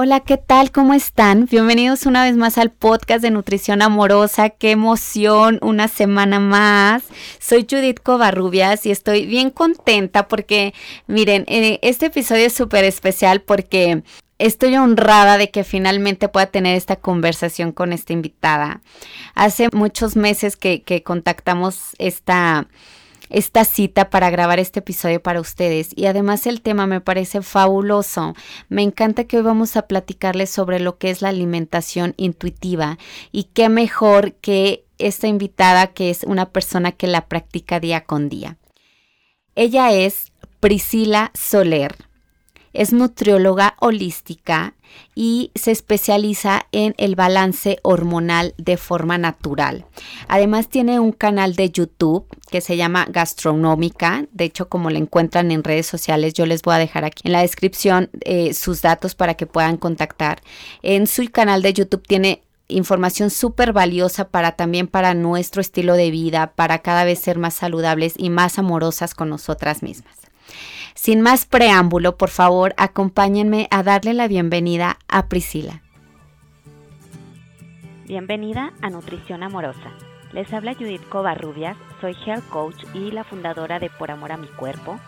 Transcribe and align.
Hola, 0.00 0.20
¿qué 0.20 0.36
tal? 0.36 0.70
¿Cómo 0.70 0.94
están? 0.94 1.46
Bienvenidos 1.46 2.06
una 2.06 2.22
vez 2.22 2.36
más 2.36 2.56
al 2.56 2.70
podcast 2.70 3.20
de 3.20 3.32
Nutrición 3.32 3.82
Amorosa. 3.82 4.48
Qué 4.48 4.70
emoción, 4.70 5.58
una 5.60 5.88
semana 5.88 6.38
más. 6.38 7.02
Soy 7.40 7.66
Judith 7.68 7.98
Covarrubias 8.00 8.86
y 8.86 8.92
estoy 8.92 9.26
bien 9.26 9.50
contenta 9.50 10.28
porque, 10.28 10.72
miren, 11.08 11.44
eh, 11.48 11.80
este 11.82 12.06
episodio 12.06 12.46
es 12.46 12.52
súper 12.52 12.84
especial 12.84 13.40
porque 13.40 14.04
estoy 14.38 14.76
honrada 14.76 15.36
de 15.36 15.50
que 15.50 15.64
finalmente 15.64 16.28
pueda 16.28 16.46
tener 16.46 16.76
esta 16.76 16.94
conversación 16.94 17.72
con 17.72 17.92
esta 17.92 18.12
invitada. 18.12 18.82
Hace 19.34 19.68
muchos 19.72 20.14
meses 20.14 20.54
que, 20.56 20.84
que 20.84 21.02
contactamos 21.02 21.96
esta 21.98 22.68
esta 23.30 23.64
cita 23.64 24.10
para 24.10 24.30
grabar 24.30 24.58
este 24.58 24.80
episodio 24.80 25.22
para 25.22 25.40
ustedes 25.40 25.90
y 25.94 26.06
además 26.06 26.46
el 26.46 26.60
tema 26.62 26.86
me 26.86 27.00
parece 27.00 27.42
fabuloso. 27.42 28.34
Me 28.68 28.82
encanta 28.82 29.24
que 29.24 29.38
hoy 29.38 29.42
vamos 29.42 29.76
a 29.76 29.86
platicarles 29.86 30.50
sobre 30.50 30.80
lo 30.80 30.98
que 30.98 31.10
es 31.10 31.22
la 31.22 31.28
alimentación 31.28 32.14
intuitiva 32.16 32.98
y 33.32 33.44
qué 33.44 33.68
mejor 33.68 34.32
que 34.34 34.84
esta 34.98 35.28
invitada 35.28 35.88
que 35.88 36.10
es 36.10 36.24
una 36.24 36.50
persona 36.50 36.92
que 36.92 37.06
la 37.06 37.26
practica 37.26 37.80
día 37.80 38.04
con 38.04 38.28
día. 38.28 38.56
Ella 39.54 39.92
es 39.92 40.32
Priscila 40.60 41.30
Soler. 41.34 42.07
Es 42.72 42.92
nutrióloga 42.92 43.74
holística 43.80 44.74
y 45.14 45.50
se 45.54 45.70
especializa 45.70 46.66
en 46.72 46.94
el 46.98 47.14
balance 47.14 47.78
hormonal 47.82 48.54
de 48.56 48.76
forma 48.76 49.18
natural. 49.18 49.84
Además 50.28 50.68
tiene 50.68 51.00
un 51.00 51.12
canal 51.12 51.54
de 51.54 51.70
YouTube 51.70 52.26
que 52.50 52.60
se 52.60 52.76
llama 52.76 53.06
Gastronómica. 53.10 54.26
De 54.32 54.44
hecho, 54.44 54.68
como 54.68 54.90
la 54.90 54.98
encuentran 54.98 55.50
en 55.50 55.64
redes 55.64 55.86
sociales, 55.86 56.34
yo 56.34 56.46
les 56.46 56.62
voy 56.62 56.74
a 56.74 56.78
dejar 56.78 57.04
aquí 57.04 57.22
en 57.24 57.32
la 57.32 57.42
descripción 57.42 58.10
eh, 58.20 58.54
sus 58.54 58.82
datos 58.82 59.14
para 59.14 59.34
que 59.34 59.46
puedan 59.46 59.76
contactar. 59.76 60.40
En 60.82 61.06
su 61.06 61.28
canal 61.30 61.62
de 61.62 61.72
YouTube 61.72 62.06
tiene 62.06 62.42
información 62.68 63.30
súper 63.30 63.72
valiosa 63.72 64.28
para 64.28 64.52
también 64.52 64.88
para 64.88 65.14
nuestro 65.14 65.60
estilo 65.60 65.94
de 65.94 66.10
vida, 66.10 66.52
para 66.54 66.80
cada 66.80 67.04
vez 67.04 67.18
ser 67.18 67.38
más 67.38 67.54
saludables 67.54 68.14
y 68.16 68.30
más 68.30 68.58
amorosas 68.58 69.14
con 69.14 69.30
nosotras 69.30 69.82
mismas. 69.82 70.27
Sin 71.00 71.20
más 71.20 71.46
preámbulo, 71.46 72.16
por 72.16 72.28
favor, 72.28 72.74
acompáñenme 72.76 73.68
a 73.70 73.84
darle 73.84 74.14
la 74.14 74.26
bienvenida 74.26 74.98
a 75.06 75.28
Priscila. 75.28 75.80
Bienvenida 78.04 78.72
a 78.82 78.90
Nutrición 78.90 79.44
Amorosa. 79.44 79.92
Les 80.32 80.52
habla 80.52 80.74
Judith 80.74 81.08
Covarrubias, 81.08 81.76
soy 82.00 82.16
Health 82.26 82.48
Coach 82.48 82.82
y 82.94 83.12
la 83.12 83.22
fundadora 83.22 83.78
de 83.78 83.90
Por 83.90 84.10
Amor 84.10 84.32
a 84.32 84.36
mi 84.38 84.48
Cuerpo, 84.48 84.98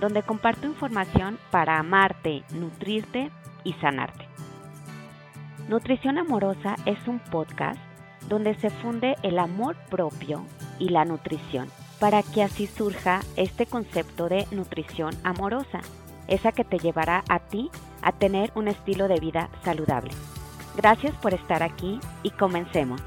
donde 0.00 0.24
comparto 0.24 0.66
información 0.66 1.38
para 1.52 1.78
amarte, 1.78 2.42
nutrirte 2.50 3.30
y 3.62 3.74
sanarte. 3.74 4.26
Nutrición 5.68 6.18
Amorosa 6.18 6.74
es 6.84 6.98
un 7.06 7.20
podcast 7.20 7.78
donde 8.28 8.56
se 8.56 8.70
funde 8.70 9.14
el 9.22 9.38
amor 9.38 9.76
propio 9.88 10.44
y 10.80 10.88
la 10.88 11.04
nutrición 11.04 11.68
para 11.98 12.22
que 12.22 12.42
así 12.42 12.66
surja 12.66 13.20
este 13.36 13.66
concepto 13.66 14.28
de 14.28 14.46
nutrición 14.50 15.14
amorosa, 15.24 15.80
esa 16.28 16.52
que 16.52 16.64
te 16.64 16.78
llevará 16.78 17.24
a 17.28 17.40
ti 17.40 17.70
a 18.02 18.12
tener 18.12 18.52
un 18.54 18.68
estilo 18.68 19.08
de 19.08 19.20
vida 19.20 19.48
saludable. 19.64 20.12
Gracias 20.76 21.14
por 21.16 21.34
estar 21.34 21.62
aquí 21.62 21.98
y 22.22 22.30
comencemos. 22.30 23.00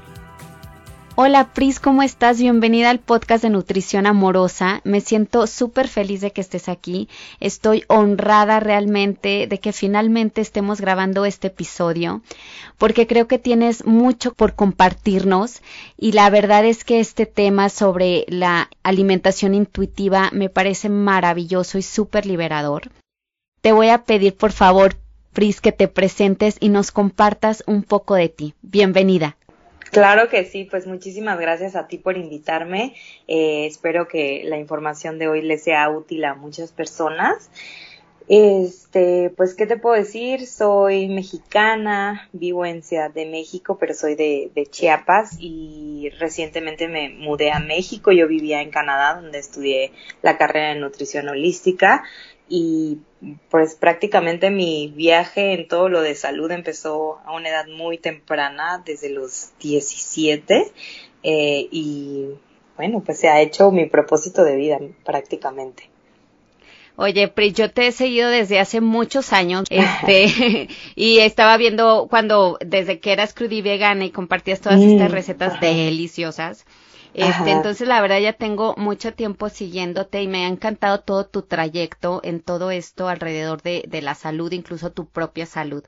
Hola 1.14 1.52
Pris, 1.52 1.78
¿cómo 1.78 2.02
estás? 2.02 2.38
Bienvenida 2.38 2.88
al 2.88 2.98
podcast 2.98 3.42
de 3.42 3.50
Nutrición 3.50 4.06
Amorosa. 4.06 4.80
Me 4.84 5.02
siento 5.02 5.46
súper 5.46 5.86
feliz 5.86 6.22
de 6.22 6.30
que 6.30 6.40
estés 6.40 6.70
aquí. 6.70 7.06
Estoy 7.38 7.84
honrada 7.88 8.60
realmente 8.60 9.46
de 9.46 9.58
que 9.60 9.74
finalmente 9.74 10.40
estemos 10.40 10.80
grabando 10.80 11.26
este 11.26 11.48
episodio 11.48 12.22
porque 12.78 13.06
creo 13.06 13.28
que 13.28 13.38
tienes 13.38 13.84
mucho 13.84 14.32
por 14.32 14.54
compartirnos 14.54 15.60
y 15.98 16.12
la 16.12 16.30
verdad 16.30 16.64
es 16.64 16.82
que 16.82 16.98
este 16.98 17.26
tema 17.26 17.68
sobre 17.68 18.24
la 18.28 18.70
alimentación 18.82 19.54
intuitiva 19.54 20.30
me 20.32 20.48
parece 20.48 20.88
maravilloso 20.88 21.76
y 21.76 21.82
súper 21.82 22.24
liberador. 22.24 22.90
Te 23.60 23.72
voy 23.72 23.90
a 23.90 24.04
pedir 24.04 24.34
por 24.34 24.52
favor, 24.52 24.96
Pris, 25.34 25.60
que 25.60 25.72
te 25.72 25.88
presentes 25.88 26.56
y 26.58 26.70
nos 26.70 26.90
compartas 26.90 27.64
un 27.66 27.82
poco 27.82 28.14
de 28.14 28.30
ti. 28.30 28.54
Bienvenida. 28.62 29.36
Claro 29.92 30.30
que 30.30 30.46
sí, 30.46 30.64
pues 30.64 30.86
muchísimas 30.86 31.38
gracias 31.38 31.76
a 31.76 31.86
ti 31.86 31.98
por 31.98 32.16
invitarme. 32.16 32.94
Eh, 33.28 33.66
espero 33.66 34.08
que 34.08 34.42
la 34.42 34.56
información 34.56 35.18
de 35.18 35.28
hoy 35.28 35.42
le 35.42 35.58
sea 35.58 35.90
útil 35.90 36.24
a 36.24 36.34
muchas 36.34 36.72
personas. 36.72 37.50
Este, 38.26 39.30
pues, 39.36 39.52
¿qué 39.52 39.66
te 39.66 39.76
puedo 39.76 39.94
decir? 39.94 40.46
Soy 40.46 41.08
mexicana, 41.08 42.30
vivo 42.32 42.64
en 42.64 42.82
Ciudad 42.82 43.10
de 43.10 43.26
México, 43.26 43.76
pero 43.78 43.92
soy 43.92 44.14
de, 44.14 44.50
de, 44.54 44.64
Chiapas 44.64 45.36
y 45.38 46.08
recientemente 46.18 46.88
me 46.88 47.10
mudé 47.10 47.50
a 47.50 47.58
México. 47.58 48.12
Yo 48.12 48.26
vivía 48.26 48.62
en 48.62 48.70
Canadá, 48.70 49.20
donde 49.20 49.40
estudié 49.40 49.92
la 50.22 50.38
carrera 50.38 50.70
de 50.70 50.80
nutrición 50.80 51.28
holística 51.28 52.02
y 52.48 52.98
pues 53.50 53.74
prácticamente 53.74 54.50
mi 54.50 54.92
viaje 54.94 55.54
en 55.54 55.68
todo 55.68 55.88
lo 55.88 56.02
de 56.02 56.14
salud 56.14 56.50
empezó 56.50 57.18
a 57.24 57.32
una 57.32 57.48
edad 57.48 57.66
muy 57.68 57.98
temprana, 57.98 58.82
desde 58.84 59.10
los 59.10 59.50
17, 59.60 60.72
eh, 61.22 61.68
y 61.70 62.28
bueno, 62.76 63.02
pues 63.04 63.20
se 63.20 63.28
ha 63.28 63.40
hecho 63.40 63.70
mi 63.70 63.86
propósito 63.86 64.44
de 64.44 64.56
vida 64.56 64.78
prácticamente. 65.04 65.88
Oye, 66.96 67.28
Pri, 67.28 67.52
yo 67.52 67.70
te 67.70 67.86
he 67.86 67.92
seguido 67.92 68.28
desde 68.28 68.60
hace 68.60 68.80
muchos 68.80 69.32
años, 69.32 69.64
este, 69.70 70.68
y 70.94 71.18
estaba 71.20 71.56
viendo 71.56 72.06
cuando, 72.10 72.58
desde 72.60 73.00
que 73.00 73.12
eras 73.12 73.32
crudí 73.32 73.62
vegana 73.62 74.04
y 74.04 74.10
compartías 74.10 74.60
todas 74.60 74.80
estas 74.80 75.10
recetas 75.12 75.58
deliciosas, 75.60 76.66
este, 77.14 77.50
entonces, 77.50 77.86
la 77.86 78.00
verdad, 78.00 78.20
ya 78.20 78.32
tengo 78.32 78.74
mucho 78.76 79.14
tiempo 79.14 79.48
siguiéndote 79.48 80.22
y 80.22 80.28
me 80.28 80.44
ha 80.44 80.48
encantado 80.48 81.00
todo 81.00 81.26
tu 81.26 81.42
trayecto 81.42 82.20
en 82.24 82.40
todo 82.40 82.70
esto 82.70 83.08
alrededor 83.08 83.62
de, 83.62 83.84
de 83.88 84.02
la 84.02 84.14
salud, 84.14 84.52
incluso 84.52 84.92
tu 84.92 85.06
propia 85.06 85.46
salud. 85.46 85.84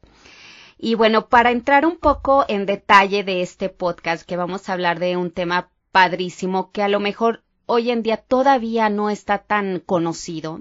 Y 0.79 0.97
bueno, 0.97 1.29
para 1.29 1.51
entrar 1.51 1.87
un 1.87 1.97
poco 1.97 2.45
en 2.49 2.67
detalle 2.67 3.25
de 3.25 3.43
este 3.43 3.69
podcast, 3.69 4.27
que 4.27 4.37
vamos 4.37 4.69
a 4.69 4.75
hablar 4.75 4.99
de 4.99 5.17
un 5.17 5.31
tema 5.31 5.71
padrísimo 5.93 6.73
que 6.73 6.83
a 6.83 6.89
lo 6.89 7.01
mejor 7.01 7.43
hoy 7.67 7.91
en 7.91 8.03
día 8.03 8.17
todavía 8.17 8.89
no 8.89 9.11
está 9.11 9.39
tan 9.39 9.81
conocido 9.81 10.61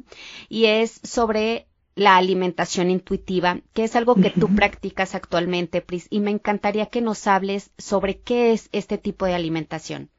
y 0.50 0.66
es 0.66 1.02
sobre 1.04 1.68
la 1.96 2.18
alimentación 2.18 2.90
intuitiva, 2.90 3.60
que 3.74 3.84
es 3.84 3.96
algo 3.96 4.16
que 4.16 4.30
tú 4.30 4.54
practicas 4.56 5.14
actualmente, 5.16 5.82
Pris, 5.82 6.08
y 6.10 6.22
me 6.22 6.32
encantaría 6.32 6.88
que 6.88 7.02
nos 7.02 7.28
hables 7.28 7.72
sobre 7.78 8.20
qué 8.20 8.54
es 8.54 8.70
este 8.72 8.98
tipo 8.98 9.26
de 9.26 9.36
alimentación. 9.36 10.10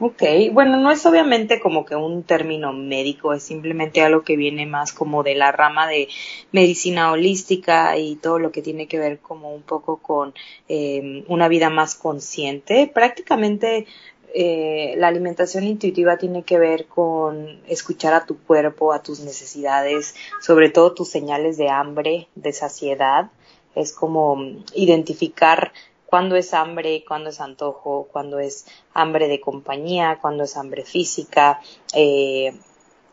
Ok, 0.00 0.24
bueno, 0.52 0.76
no 0.76 0.90
es 0.90 1.06
obviamente 1.06 1.60
como 1.60 1.84
que 1.84 1.94
un 1.94 2.24
término 2.24 2.72
médico, 2.72 3.32
es 3.32 3.44
simplemente 3.44 4.02
algo 4.02 4.22
que 4.22 4.36
viene 4.36 4.66
más 4.66 4.92
como 4.92 5.22
de 5.22 5.36
la 5.36 5.52
rama 5.52 5.86
de 5.86 6.08
medicina 6.50 7.12
holística 7.12 7.96
y 7.96 8.16
todo 8.16 8.40
lo 8.40 8.50
que 8.50 8.60
tiene 8.60 8.88
que 8.88 8.98
ver 8.98 9.20
como 9.20 9.54
un 9.54 9.62
poco 9.62 9.98
con 9.98 10.34
eh, 10.68 11.24
una 11.28 11.46
vida 11.46 11.70
más 11.70 11.94
consciente. 11.94 12.90
Prácticamente 12.92 13.86
eh, 14.34 14.94
la 14.96 15.06
alimentación 15.06 15.62
intuitiva 15.62 16.16
tiene 16.16 16.42
que 16.42 16.58
ver 16.58 16.86
con 16.86 17.60
escuchar 17.68 18.14
a 18.14 18.26
tu 18.26 18.36
cuerpo, 18.36 18.92
a 18.92 19.00
tus 19.00 19.20
necesidades, 19.20 20.16
sobre 20.40 20.70
todo 20.70 20.92
tus 20.92 21.08
señales 21.08 21.56
de 21.56 21.68
hambre, 21.68 22.26
de 22.34 22.52
saciedad. 22.52 23.30
Es 23.76 23.92
como 23.92 24.42
identificar 24.74 25.72
cuándo 26.06 26.36
es 26.36 26.54
hambre, 26.54 27.04
cuándo 27.06 27.30
es 27.30 27.40
antojo, 27.40 28.08
cuándo 28.12 28.38
es 28.38 28.66
hambre 28.92 29.28
de 29.28 29.40
compañía, 29.40 30.18
cuándo 30.20 30.44
es 30.44 30.56
hambre 30.56 30.84
física, 30.84 31.60
eh, 31.94 32.54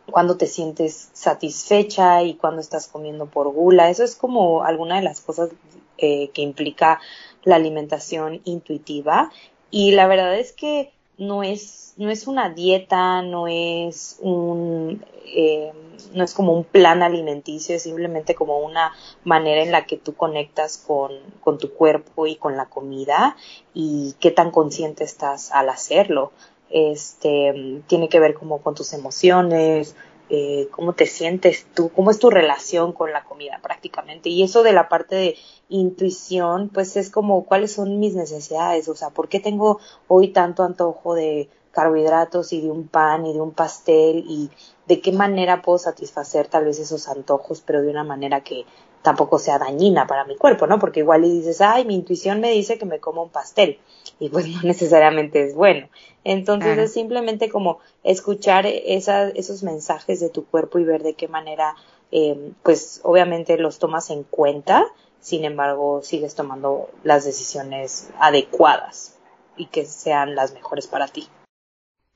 cuándo 0.09 0.37
te 0.37 0.47
sientes 0.47 1.09
satisfecha 1.13 2.23
y 2.23 2.35
cuándo 2.35 2.61
estás 2.61 2.87
comiendo 2.87 3.25
por 3.25 3.49
gula. 3.49 3.89
Eso 3.89 4.03
es 4.03 4.15
como 4.15 4.63
alguna 4.63 4.97
de 4.97 5.03
las 5.03 5.21
cosas 5.21 5.49
eh, 5.97 6.29
que 6.29 6.41
implica 6.41 6.99
la 7.43 7.55
alimentación 7.55 8.41
intuitiva. 8.43 9.31
Y 9.69 9.91
la 9.91 10.07
verdad 10.07 10.37
es 10.37 10.51
que 10.51 10.91
no 11.21 11.43
es, 11.43 11.93
no 11.97 12.09
es 12.09 12.25
una 12.25 12.49
dieta, 12.49 13.21
no 13.21 13.47
es 13.47 14.17
un, 14.21 15.05
eh, 15.27 15.71
no 16.15 16.23
es 16.23 16.33
como 16.33 16.51
un 16.51 16.63
plan 16.63 17.03
alimenticio, 17.03 17.75
es 17.75 17.83
simplemente 17.83 18.33
como 18.33 18.57
una 18.57 18.91
manera 19.23 19.61
en 19.61 19.71
la 19.71 19.85
que 19.85 19.97
tú 19.97 20.15
conectas 20.15 20.79
con, 20.79 21.11
con 21.41 21.59
tu 21.59 21.73
cuerpo 21.73 22.25
y 22.25 22.37
con 22.37 22.57
la 22.57 22.65
comida 22.65 23.37
y 23.75 24.15
qué 24.19 24.31
tan 24.31 24.49
consciente 24.49 25.03
estás 25.03 25.51
al 25.51 25.69
hacerlo. 25.69 26.31
Este, 26.71 27.83
tiene 27.85 28.09
que 28.09 28.19
ver 28.19 28.33
como 28.33 28.63
con 28.63 28.73
tus 28.73 28.91
emociones, 28.93 29.95
eh, 30.33 30.69
cómo 30.71 30.93
te 30.93 31.07
sientes 31.07 31.67
tú, 31.73 31.89
cómo 31.89 32.09
es 32.09 32.17
tu 32.17 32.29
relación 32.29 32.93
con 32.93 33.11
la 33.11 33.25
comida 33.25 33.59
prácticamente. 33.61 34.29
Y 34.29 34.43
eso 34.43 34.63
de 34.63 34.71
la 34.71 34.87
parte 34.87 35.15
de 35.15 35.35
intuición, 35.67 36.69
pues 36.69 36.95
es 36.95 37.09
como 37.09 37.43
cuáles 37.45 37.73
son 37.73 37.99
mis 37.99 38.15
necesidades, 38.15 38.87
o 38.87 38.95
sea, 38.95 39.09
¿por 39.09 39.27
qué 39.27 39.41
tengo 39.41 39.81
hoy 40.07 40.29
tanto 40.29 40.63
antojo 40.63 41.15
de 41.15 41.49
carbohidratos 41.71 42.53
y 42.53 42.61
de 42.61 42.71
un 42.71 42.87
pan 42.87 43.25
y 43.25 43.33
de 43.33 43.41
un 43.41 43.51
pastel 43.51 44.23
y 44.25 44.49
de 44.87 45.01
qué 45.01 45.11
manera 45.11 45.61
puedo 45.61 45.77
satisfacer 45.77 46.47
tal 46.47 46.63
vez 46.63 46.79
esos 46.79 47.09
antojos, 47.09 47.61
pero 47.61 47.81
de 47.81 47.89
una 47.89 48.05
manera 48.05 48.39
que, 48.41 48.65
tampoco 49.01 49.39
sea 49.39 49.59
dañina 49.59 50.07
para 50.07 50.25
mi 50.25 50.35
cuerpo, 50.35 50.67
¿no? 50.67 50.79
Porque 50.79 50.99
igual 51.01 51.25
y 51.25 51.39
dices, 51.39 51.61
ay, 51.61 51.85
mi 51.85 51.95
intuición 51.95 52.39
me 52.39 52.51
dice 52.51 52.77
que 52.77 52.85
me 52.85 52.99
como 52.99 53.23
un 53.23 53.29
pastel 53.29 53.79
y 54.19 54.29
pues 54.29 54.47
no 54.47 54.61
necesariamente 54.63 55.43
es 55.43 55.55
bueno. 55.55 55.87
Entonces 56.23 56.77
es 56.77 56.93
simplemente 56.93 57.49
como 57.49 57.79
escuchar 58.03 58.65
esos 58.67 59.63
mensajes 59.63 60.19
de 60.19 60.29
tu 60.29 60.45
cuerpo 60.45 60.79
y 60.79 60.83
ver 60.83 61.01
de 61.01 61.15
qué 61.15 61.27
manera, 61.27 61.75
eh, 62.11 62.51
pues 62.63 63.01
obviamente 63.03 63.57
los 63.57 63.79
tomas 63.79 64.11
en 64.11 64.23
cuenta, 64.23 64.85
sin 65.19 65.45
embargo 65.45 66.01
sigues 66.03 66.35
tomando 66.35 66.89
las 67.03 67.25
decisiones 67.25 68.09
adecuadas 68.19 69.17
y 69.57 69.65
que 69.65 69.85
sean 69.85 70.35
las 70.35 70.53
mejores 70.53 70.87
para 70.87 71.07
ti. 71.07 71.27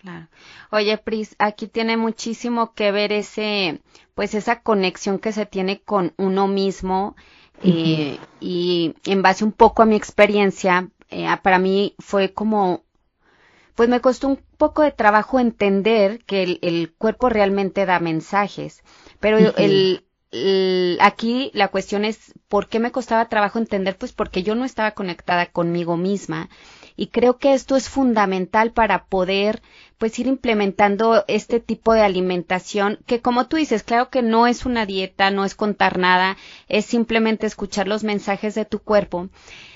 Claro. 0.05 0.27
Oye, 0.69 0.99
Pris, 0.99 1.35
aquí 1.39 1.65
tiene 1.65 1.97
muchísimo 1.97 2.75
que 2.75 2.91
ver 2.91 3.11
ese, 3.11 3.81
pues 4.13 4.35
esa 4.35 4.61
conexión 4.61 5.17
que 5.17 5.31
se 5.31 5.47
tiene 5.47 5.81
con 5.81 6.13
uno 6.17 6.47
mismo 6.47 7.15
eh, 7.63 8.19
y 8.39 8.93
en 9.05 9.23
base 9.23 9.43
un 9.43 9.51
poco 9.51 9.81
a 9.81 9.87
mi 9.87 9.95
experiencia, 9.95 10.91
eh, 11.09 11.25
para 11.41 11.57
mí 11.57 11.95
fue 11.97 12.33
como, 12.33 12.83
pues 13.73 13.89
me 13.89 13.99
costó 13.99 14.27
un 14.27 14.39
poco 14.57 14.83
de 14.83 14.91
trabajo 14.91 15.39
entender 15.39 16.23
que 16.25 16.59
el, 16.61 16.93
cuerpo 16.95 17.29
realmente 17.29 17.87
da 17.87 17.99
mensajes, 17.99 18.83
pero 19.19 19.39
el, 19.39 20.05
aquí 21.01 21.49
la 21.55 21.69
cuestión 21.69 22.05
es 22.05 22.31
por 22.47 22.67
qué 22.67 22.79
me 22.79 22.91
costaba 22.91 23.27
trabajo 23.27 23.57
entender, 23.57 23.97
pues 23.97 24.13
porque 24.13 24.43
yo 24.43 24.53
no 24.53 24.65
estaba 24.65 24.91
conectada 24.91 25.47
conmigo 25.47 25.97
misma 25.97 26.47
y 26.95 27.07
creo 27.07 27.37
que 27.37 27.53
esto 27.53 27.75
es 27.75 27.89
fundamental 27.89 28.71
para 28.71 29.05
poder 29.05 29.61
pues 29.97 30.17
ir 30.19 30.27
implementando 30.27 31.23
este 31.27 31.59
tipo 31.59 31.93
de 31.93 32.01
alimentación 32.01 32.99
que 33.05 33.21
como 33.21 33.47
tú 33.47 33.57
dices, 33.57 33.83
claro 33.83 34.09
que 34.09 34.21
no 34.21 34.47
es 34.47 34.65
una 34.65 34.85
dieta, 34.85 35.31
no 35.31 35.45
es 35.45 35.55
contar 35.55 35.97
nada, 35.97 36.37
es 36.67 36.85
simplemente 36.85 37.47
escuchar 37.47 37.87
los 37.87 38.03
mensajes 38.03 38.55
de 38.55 38.65
tu 38.65 38.79
cuerpo. 38.79 39.29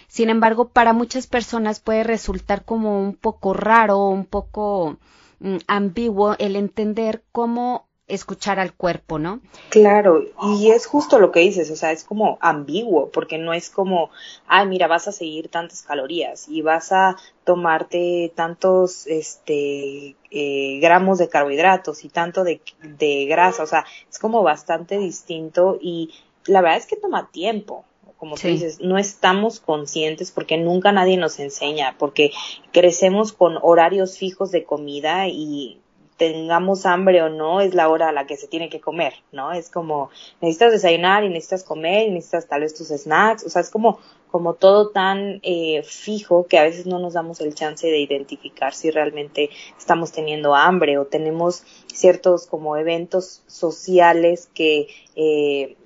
Sin 0.07 0.30
embargo, 0.30 0.69
para 0.69 0.94
muchas 0.94 1.27
personas 1.27 1.80
puede 1.80 2.04
resultar 2.04 2.66
como 2.66 3.00
un 3.00 3.16
poco 3.16 3.54
raro, 3.54 4.07
un 4.07 4.25
poco 4.25 4.98
mm, 5.39 5.57
ambiguo 5.68 6.36
el 6.39 6.56
entender 6.56 7.24
cómo 7.31 7.88
escuchar 8.09 8.59
al 8.59 8.73
cuerpo, 8.73 9.19
¿no? 9.19 9.39
Claro, 9.69 10.23
y 10.57 10.71
es 10.71 10.85
justo 10.85 11.19
lo 11.19 11.31
que 11.31 11.39
dices, 11.39 11.71
o 11.71 11.75
sea, 11.75 11.91
es 11.91 12.03
como 12.03 12.38
ambiguo, 12.41 13.09
porque 13.09 13.38
no 13.38 13.53
es 13.53 13.69
como, 13.69 14.09
ay, 14.47 14.67
mira, 14.67 14.88
vas 14.88 15.07
a 15.07 15.11
seguir 15.11 15.50
tantas 15.50 15.83
calorías 15.83 16.50
y 16.50 16.61
vas 16.61 16.91
a 16.91 17.15
tomarte 17.45 18.31
tantos, 18.35 19.07
este, 19.07 20.15
eh, 20.31 20.79
gramos 20.81 21.19
de 21.19 21.29
carbohidratos 21.29 22.03
y 22.03 22.09
tanto 22.09 22.44
de, 22.44 22.61
de 22.81 23.25
grasa, 23.25 23.63
o 23.63 23.67
sea, 23.67 23.85
es 24.09 24.19
como 24.19 24.44
bastante 24.44 24.97
distinto 24.97 25.77
y 25.79 26.13
la 26.45 26.62
verdad 26.62 26.79
es 26.79 26.88
que 26.88 26.95
toma 26.95 27.29
tiempo, 27.31 27.85
como 28.17 28.35
tú 28.35 28.47
dices, 28.47 28.81
no 28.81 28.97
estamos 28.97 29.62
conscientes 29.62 30.31
porque 30.31 30.57
nunca 30.57 30.91
nadie 30.91 31.15
nos 31.15 31.39
enseña, 31.39 31.95
porque 31.97 32.31
crecemos 32.73 33.31
con 33.31 33.57
horarios 33.62 34.17
fijos 34.17 34.51
de 34.51 34.65
comida 34.65 35.29
y 35.29 35.79
tengamos 36.19 36.86
hambre 36.86 37.24
o 37.24 37.30
no, 37.30 37.62
es 37.62 37.74
la 37.74 37.88
hora 37.88 38.10
a 38.10 38.12
la 38.12 38.27
que 38.27 38.36
se 38.36 38.48
tiene 38.48 38.69
que 38.69 38.81
comer, 38.81 39.13
¿no? 39.31 39.54
Es 39.54 39.69
como, 39.71 40.12
necesitas 40.42 40.74
desayunar 40.74 41.24
y 41.24 41.30
necesitas 41.30 41.63
comer 41.63 42.07
y 42.07 42.12
necesitas 42.12 42.48
tal 42.48 42.62
vez 42.62 42.75
tus 42.75 42.89
snacks, 42.89 43.45
o 43.45 43.50
sea, 43.50 43.62
es 43.62 43.69
como, 43.69 44.00
como 44.30 44.54
todo 44.54 44.89
tan 44.89 45.39
eh, 45.44 45.81
fijo 45.83 46.45
que 46.45 46.60
a 46.60 46.63
veces 46.63 46.86
no 46.86 47.00
nos 47.00 47.13
damos 47.13 47.39
el 47.39 47.56
chance 47.56 47.88
de 47.88 48.00
identificar 48.00 48.74
si 48.74 48.92
realmente 48.92 49.50
estamos 49.77 50.12
teniendo 50.12 50.54
hambre 50.54 50.98
o 50.98 51.06
tenemos 51.06 51.63
ciertos 51.88 52.45
como 52.48 52.75
eventos 52.75 53.42
sociales 53.48 54.50
que 54.54 54.88
eh, 55.15 55.77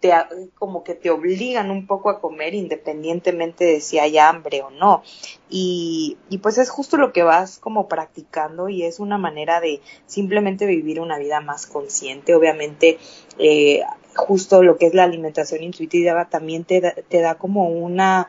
te, 0.00 0.12
como 0.56 0.84
que 0.84 0.94
te 0.94 1.10
obligan 1.10 1.70
un 1.70 1.86
poco 1.86 2.10
a 2.10 2.20
comer 2.20 2.54
independientemente 2.54 3.64
de 3.64 3.80
si 3.80 3.98
hay 3.98 4.18
hambre 4.18 4.62
o 4.62 4.70
no. 4.70 5.02
Y, 5.48 6.18
y 6.28 6.38
pues 6.38 6.58
es 6.58 6.70
justo 6.70 6.96
lo 6.96 7.12
que 7.12 7.22
vas 7.22 7.58
como 7.58 7.88
practicando 7.88 8.68
y 8.68 8.84
es 8.84 9.00
una 9.00 9.18
manera 9.18 9.60
de 9.60 9.80
simplemente 10.06 10.66
vivir 10.66 11.00
una 11.00 11.18
vida 11.18 11.40
más 11.40 11.66
consciente. 11.66 12.34
Obviamente, 12.34 12.98
eh, 13.38 13.82
justo 14.14 14.62
lo 14.62 14.76
que 14.76 14.86
es 14.86 14.94
la 14.94 15.04
alimentación 15.04 15.62
intuitiva 15.62 16.28
también 16.28 16.64
te 16.64 16.80
da, 16.80 16.94
te 17.08 17.20
da 17.20 17.36
como 17.36 17.68
una 17.68 18.28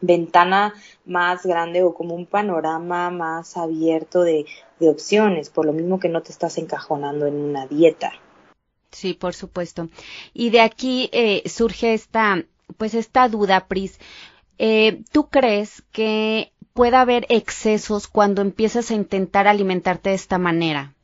ventana 0.00 0.74
más 1.04 1.44
grande 1.44 1.82
o 1.82 1.94
como 1.94 2.14
un 2.14 2.26
panorama 2.26 3.10
más 3.10 3.56
abierto 3.56 4.22
de, 4.22 4.46
de 4.78 4.88
opciones, 4.88 5.50
por 5.50 5.66
lo 5.66 5.72
mismo 5.72 6.00
que 6.00 6.08
no 6.08 6.22
te 6.22 6.32
estás 6.32 6.56
encajonando 6.58 7.26
en 7.26 7.36
una 7.36 7.66
dieta. 7.66 8.12
Sí, 8.92 9.14
por 9.14 9.34
supuesto. 9.34 9.88
Y 10.34 10.50
de 10.50 10.60
aquí 10.60 11.08
eh, 11.12 11.42
surge 11.48 11.94
esta, 11.94 12.44
pues 12.76 12.94
esta 12.94 13.28
duda, 13.28 13.66
Pris. 13.66 13.98
Eh, 14.58 15.02
¿Tú 15.12 15.28
crees 15.28 15.82
que 15.92 16.52
pueda 16.74 17.00
haber 17.00 17.26
excesos 17.28 18.08
cuando 18.08 18.42
empiezas 18.42 18.90
a 18.90 18.94
intentar 18.94 19.46
alimentarte 19.46 20.10
de 20.10 20.16
esta 20.16 20.38
manera? 20.38 20.94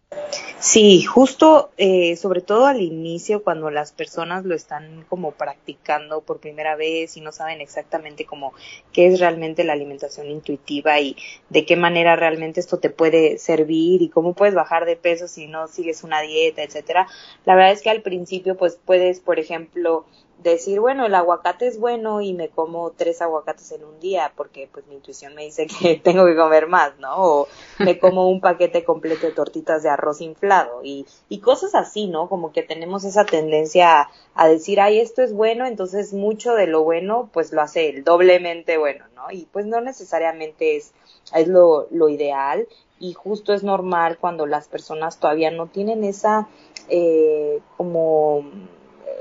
Sí, 0.58 1.02
justo, 1.04 1.70
eh, 1.76 2.16
sobre 2.16 2.40
todo 2.40 2.64
al 2.66 2.80
inicio, 2.80 3.42
cuando 3.44 3.70
las 3.70 3.92
personas 3.92 4.46
lo 4.46 4.54
están 4.54 5.04
como 5.08 5.32
practicando 5.32 6.22
por 6.22 6.40
primera 6.40 6.76
vez 6.76 7.16
y 7.18 7.20
no 7.20 7.30
saben 7.30 7.60
exactamente 7.60 8.24
cómo 8.24 8.54
qué 8.90 9.06
es 9.06 9.20
realmente 9.20 9.64
la 9.64 9.74
alimentación 9.74 10.30
intuitiva 10.30 10.98
y 10.98 11.14
de 11.50 11.66
qué 11.66 11.76
manera 11.76 12.16
realmente 12.16 12.60
esto 12.60 12.78
te 12.78 12.88
puede 12.88 13.36
servir 13.38 14.00
y 14.00 14.08
cómo 14.08 14.32
puedes 14.32 14.54
bajar 14.54 14.86
de 14.86 14.96
peso 14.96 15.28
si 15.28 15.46
no 15.46 15.68
sigues 15.68 16.02
una 16.04 16.22
dieta, 16.22 16.62
etcétera. 16.62 17.06
La 17.44 17.54
verdad 17.54 17.72
es 17.72 17.82
que 17.82 17.90
al 17.90 18.00
principio, 18.00 18.56
pues 18.56 18.78
puedes, 18.82 19.20
por 19.20 19.38
ejemplo, 19.38 20.06
decir, 20.42 20.80
bueno, 20.80 21.06
el 21.06 21.14
aguacate 21.14 21.66
es 21.66 21.78
bueno 21.78 22.20
y 22.20 22.32
me 22.32 22.48
como 22.48 22.90
tres 22.90 23.22
aguacates 23.22 23.72
en 23.72 23.84
un 23.84 23.98
día 24.00 24.32
porque 24.36 24.68
pues 24.70 24.86
mi 24.86 24.94
intuición 24.94 25.34
me 25.34 25.44
dice 25.44 25.66
que 25.80 25.96
tengo 25.96 26.24
que 26.26 26.36
comer 26.36 26.66
más, 26.66 26.98
¿no? 26.98 27.16
O 27.16 27.48
me 27.78 27.98
como 27.98 28.28
un 28.28 28.40
paquete 28.40 28.84
completo 28.84 29.26
de 29.26 29.32
tortitas 29.32 29.82
de 29.82 29.88
arroz 29.88 30.20
inflado 30.20 30.80
y, 30.82 31.06
y 31.28 31.40
cosas 31.40 31.74
así, 31.74 32.06
¿no? 32.06 32.28
Como 32.28 32.52
que 32.52 32.62
tenemos 32.62 33.04
esa 33.04 33.24
tendencia 33.24 34.08
a, 34.34 34.48
decir, 34.48 34.80
ay, 34.80 35.00
esto 35.00 35.22
es 35.22 35.32
bueno, 35.32 35.66
entonces 35.66 36.12
mucho 36.12 36.54
de 36.54 36.66
lo 36.66 36.82
bueno 36.82 37.28
pues 37.32 37.52
lo 37.52 37.62
hace 37.62 37.88
el 37.88 38.04
doblemente 38.04 38.78
bueno, 38.78 39.04
¿no? 39.14 39.30
Y 39.30 39.46
pues 39.46 39.66
no 39.66 39.80
necesariamente 39.80 40.76
es, 40.76 40.92
es 41.34 41.48
lo, 41.48 41.88
lo 41.90 42.08
ideal 42.08 42.68
y 42.98 43.12
justo 43.12 43.52
es 43.52 43.62
normal 43.62 44.18
cuando 44.18 44.46
las 44.46 44.68
personas 44.68 45.18
todavía 45.18 45.50
no 45.50 45.66
tienen 45.66 46.04
esa 46.04 46.48
eh, 46.88 47.60
como 47.76 48.44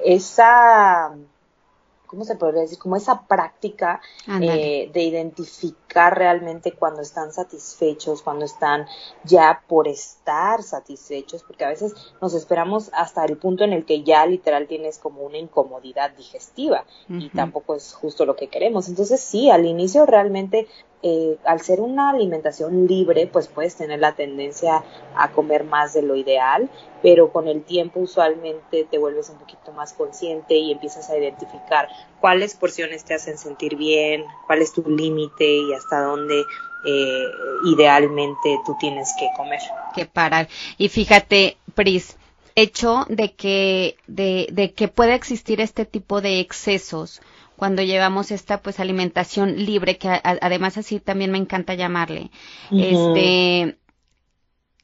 esa, 0.03 1.15
¿cómo 2.07 2.25
se 2.25 2.35
podría 2.35 2.61
decir? 2.61 2.77
Como 2.77 2.95
esa 2.95 3.21
práctica 3.27 4.01
eh, 4.41 4.89
de 4.93 5.03
identificar 5.03 5.84
realmente 5.95 6.73
cuando 6.73 7.01
están 7.01 7.31
satisfechos, 7.31 8.21
cuando 8.21 8.45
están 8.45 8.85
ya 9.23 9.63
por 9.67 9.87
estar 9.87 10.61
satisfechos, 10.61 11.43
porque 11.43 11.65
a 11.65 11.69
veces 11.69 11.93
nos 12.21 12.33
esperamos 12.33 12.91
hasta 12.93 13.23
el 13.25 13.37
punto 13.37 13.63
en 13.63 13.73
el 13.73 13.85
que 13.85 14.03
ya 14.03 14.25
literal 14.25 14.67
tienes 14.67 14.99
como 14.99 15.21
una 15.21 15.37
incomodidad 15.37 16.11
digestiva 16.11 16.85
y 17.07 17.29
tampoco 17.29 17.75
es 17.75 17.93
justo 17.93 18.25
lo 18.25 18.35
que 18.35 18.47
queremos. 18.47 18.89
Entonces 18.89 19.21
sí, 19.21 19.49
al 19.49 19.65
inicio 19.65 20.05
realmente 20.05 20.67
eh, 21.07 21.37
al 21.45 21.61
ser 21.61 21.81
una 21.81 22.09
alimentación 22.09 22.87
libre, 22.87 23.27
pues 23.27 23.47
puedes 23.47 23.75
tener 23.75 23.99
la 23.99 24.15
tendencia 24.15 24.83
a 25.15 25.31
comer 25.33 25.63
más 25.63 25.93
de 25.93 26.01
lo 26.01 26.15
ideal, 26.15 26.67
pero 27.03 27.31
con 27.31 27.47
el 27.47 27.61
tiempo 27.61 27.99
usualmente 27.99 28.87
te 28.89 28.97
vuelves 28.97 29.29
un 29.29 29.37
poquito 29.37 29.71
más 29.71 29.93
consciente 29.93 30.55
y 30.55 30.71
empiezas 30.71 31.11
a 31.11 31.17
identificar 31.17 31.89
cuáles 32.19 32.55
porciones 32.55 33.05
te 33.05 33.13
hacen 33.13 33.37
sentir 33.37 33.75
bien, 33.75 34.25
cuál 34.47 34.63
es 34.63 34.73
tu 34.73 34.81
límite 34.89 35.45
y 35.45 35.73
hasta 35.85 36.01
dónde 36.01 36.45
eh, 36.85 37.31
idealmente 37.65 38.59
tú 38.65 38.75
tienes 38.79 39.13
que 39.17 39.29
comer. 39.35 39.59
Que 39.95 40.05
parar. 40.05 40.47
Y 40.77 40.89
fíjate, 40.89 41.57
Pris, 41.73 42.17
hecho 42.55 43.05
de 43.09 43.33
que, 43.33 43.97
de, 44.07 44.47
de 44.51 44.73
que 44.73 44.87
pueda 44.87 45.15
existir 45.15 45.61
este 45.61 45.85
tipo 45.85 46.21
de 46.21 46.39
excesos, 46.39 47.21
cuando 47.55 47.81
llevamos 47.81 48.31
esta 48.31 48.61
pues 48.61 48.79
alimentación 48.79 49.65
libre, 49.65 49.97
que 49.97 50.09
además 50.09 50.77
así 50.77 50.99
también 50.99 51.31
me 51.31 51.37
encanta 51.37 51.73
llamarle. 51.73 52.29
Este, 52.69 53.77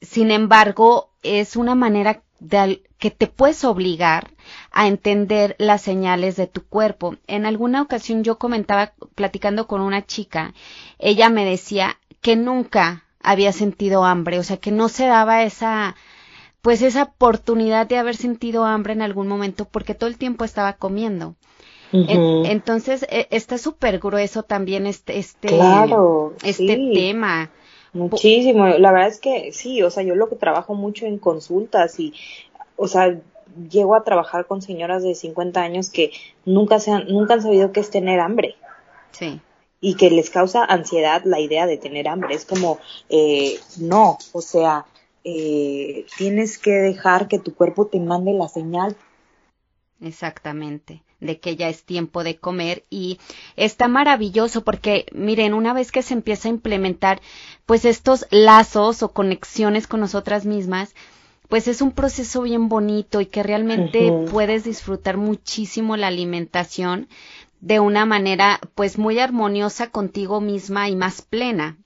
sin 0.00 0.30
embargo, 0.30 1.10
es 1.22 1.56
una 1.56 1.74
manera 1.74 2.22
de, 2.42 2.82
que 2.98 3.10
te 3.10 3.26
puedes 3.26 3.64
obligar 3.64 4.30
a 4.70 4.88
entender 4.88 5.56
las 5.58 5.82
señales 5.82 6.36
de 6.36 6.46
tu 6.46 6.64
cuerpo. 6.64 7.16
En 7.26 7.46
alguna 7.46 7.82
ocasión 7.82 8.24
yo 8.24 8.38
comentaba, 8.38 8.92
platicando 9.14 9.66
con 9.66 9.80
una 9.80 10.06
chica, 10.06 10.54
ella 10.98 11.28
me 11.28 11.44
decía 11.44 11.98
que 12.20 12.36
nunca 12.36 13.04
había 13.22 13.52
sentido 13.52 14.04
hambre, 14.04 14.38
o 14.38 14.42
sea, 14.42 14.56
que 14.56 14.72
no 14.72 14.88
se 14.88 15.06
daba 15.06 15.42
esa, 15.42 15.96
pues 16.60 16.82
esa 16.82 17.04
oportunidad 17.04 17.86
de 17.86 17.98
haber 17.98 18.16
sentido 18.16 18.64
hambre 18.64 18.92
en 18.92 19.02
algún 19.02 19.28
momento 19.28 19.64
porque 19.64 19.94
todo 19.94 20.08
el 20.08 20.18
tiempo 20.18 20.44
estaba 20.44 20.74
comiendo 20.74 21.36
entonces, 21.92 23.04
e, 23.10 23.28
está 23.30 23.58
súper 23.58 23.98
grueso 23.98 24.42
también 24.42 24.86
este, 24.86 25.18
este, 25.18 25.48
este 26.42 26.90
tema. 26.94 27.50
Muchísimo. 27.92 28.66
La 28.66 28.92
verdad 28.92 29.08
es 29.08 29.20
que 29.20 29.52
sí, 29.52 29.82
o 29.82 29.90
sea, 29.90 30.02
yo 30.02 30.14
lo 30.14 30.28
que 30.28 30.36
trabajo 30.36 30.74
mucho 30.74 31.06
en 31.06 31.18
consultas 31.18 31.98
y, 32.00 32.14
o 32.76 32.88
sea, 32.88 33.20
llego 33.70 33.94
a 33.94 34.04
trabajar 34.04 34.46
con 34.46 34.62
señoras 34.62 35.02
de 35.02 35.14
50 35.14 35.60
años 35.60 35.90
que 35.90 36.12
nunca, 36.44 36.78
se 36.78 36.90
han, 36.90 37.06
nunca 37.08 37.34
han 37.34 37.42
sabido 37.42 37.72
qué 37.72 37.80
es 37.80 37.90
tener 37.90 38.20
hambre. 38.20 38.56
Sí. 39.12 39.40
Y 39.80 39.96
que 39.96 40.10
les 40.10 40.30
causa 40.30 40.64
ansiedad 40.64 41.22
la 41.24 41.40
idea 41.40 41.66
de 41.66 41.76
tener 41.76 42.08
hambre. 42.08 42.34
Es 42.34 42.44
como, 42.44 42.78
eh, 43.08 43.58
no, 43.78 44.16
o 44.32 44.40
sea, 44.40 44.86
eh, 45.24 46.06
tienes 46.16 46.56
que 46.56 46.70
dejar 46.70 47.28
que 47.28 47.38
tu 47.38 47.54
cuerpo 47.54 47.86
te 47.86 48.00
mande 48.00 48.32
la 48.32 48.48
señal. 48.48 48.96
Exactamente 50.00 51.02
de 51.22 51.38
que 51.38 51.56
ya 51.56 51.68
es 51.68 51.84
tiempo 51.84 52.24
de 52.24 52.36
comer 52.36 52.84
y 52.90 53.18
está 53.56 53.88
maravilloso 53.88 54.62
porque 54.62 55.06
miren, 55.12 55.54
una 55.54 55.72
vez 55.72 55.92
que 55.92 56.02
se 56.02 56.14
empieza 56.14 56.48
a 56.48 56.50
implementar 56.50 57.20
pues 57.64 57.84
estos 57.84 58.26
lazos 58.30 59.02
o 59.02 59.12
conexiones 59.12 59.86
con 59.86 60.00
nosotras 60.00 60.44
mismas, 60.44 60.94
pues 61.48 61.68
es 61.68 61.82
un 61.82 61.92
proceso 61.92 62.42
bien 62.42 62.68
bonito 62.68 63.20
y 63.20 63.26
que 63.26 63.42
realmente 63.42 64.10
puedes 64.30 64.64
disfrutar 64.64 65.16
muchísimo 65.16 65.96
la 65.96 66.08
alimentación 66.08 67.08
de 67.60 67.78
una 67.78 68.04
manera 68.06 68.58
pues 68.74 68.98
muy 68.98 69.18
armoniosa 69.18 69.90
contigo 69.90 70.40
misma 70.40 70.88
y 70.88 70.96
más 70.96 71.22
plena. 71.22 71.76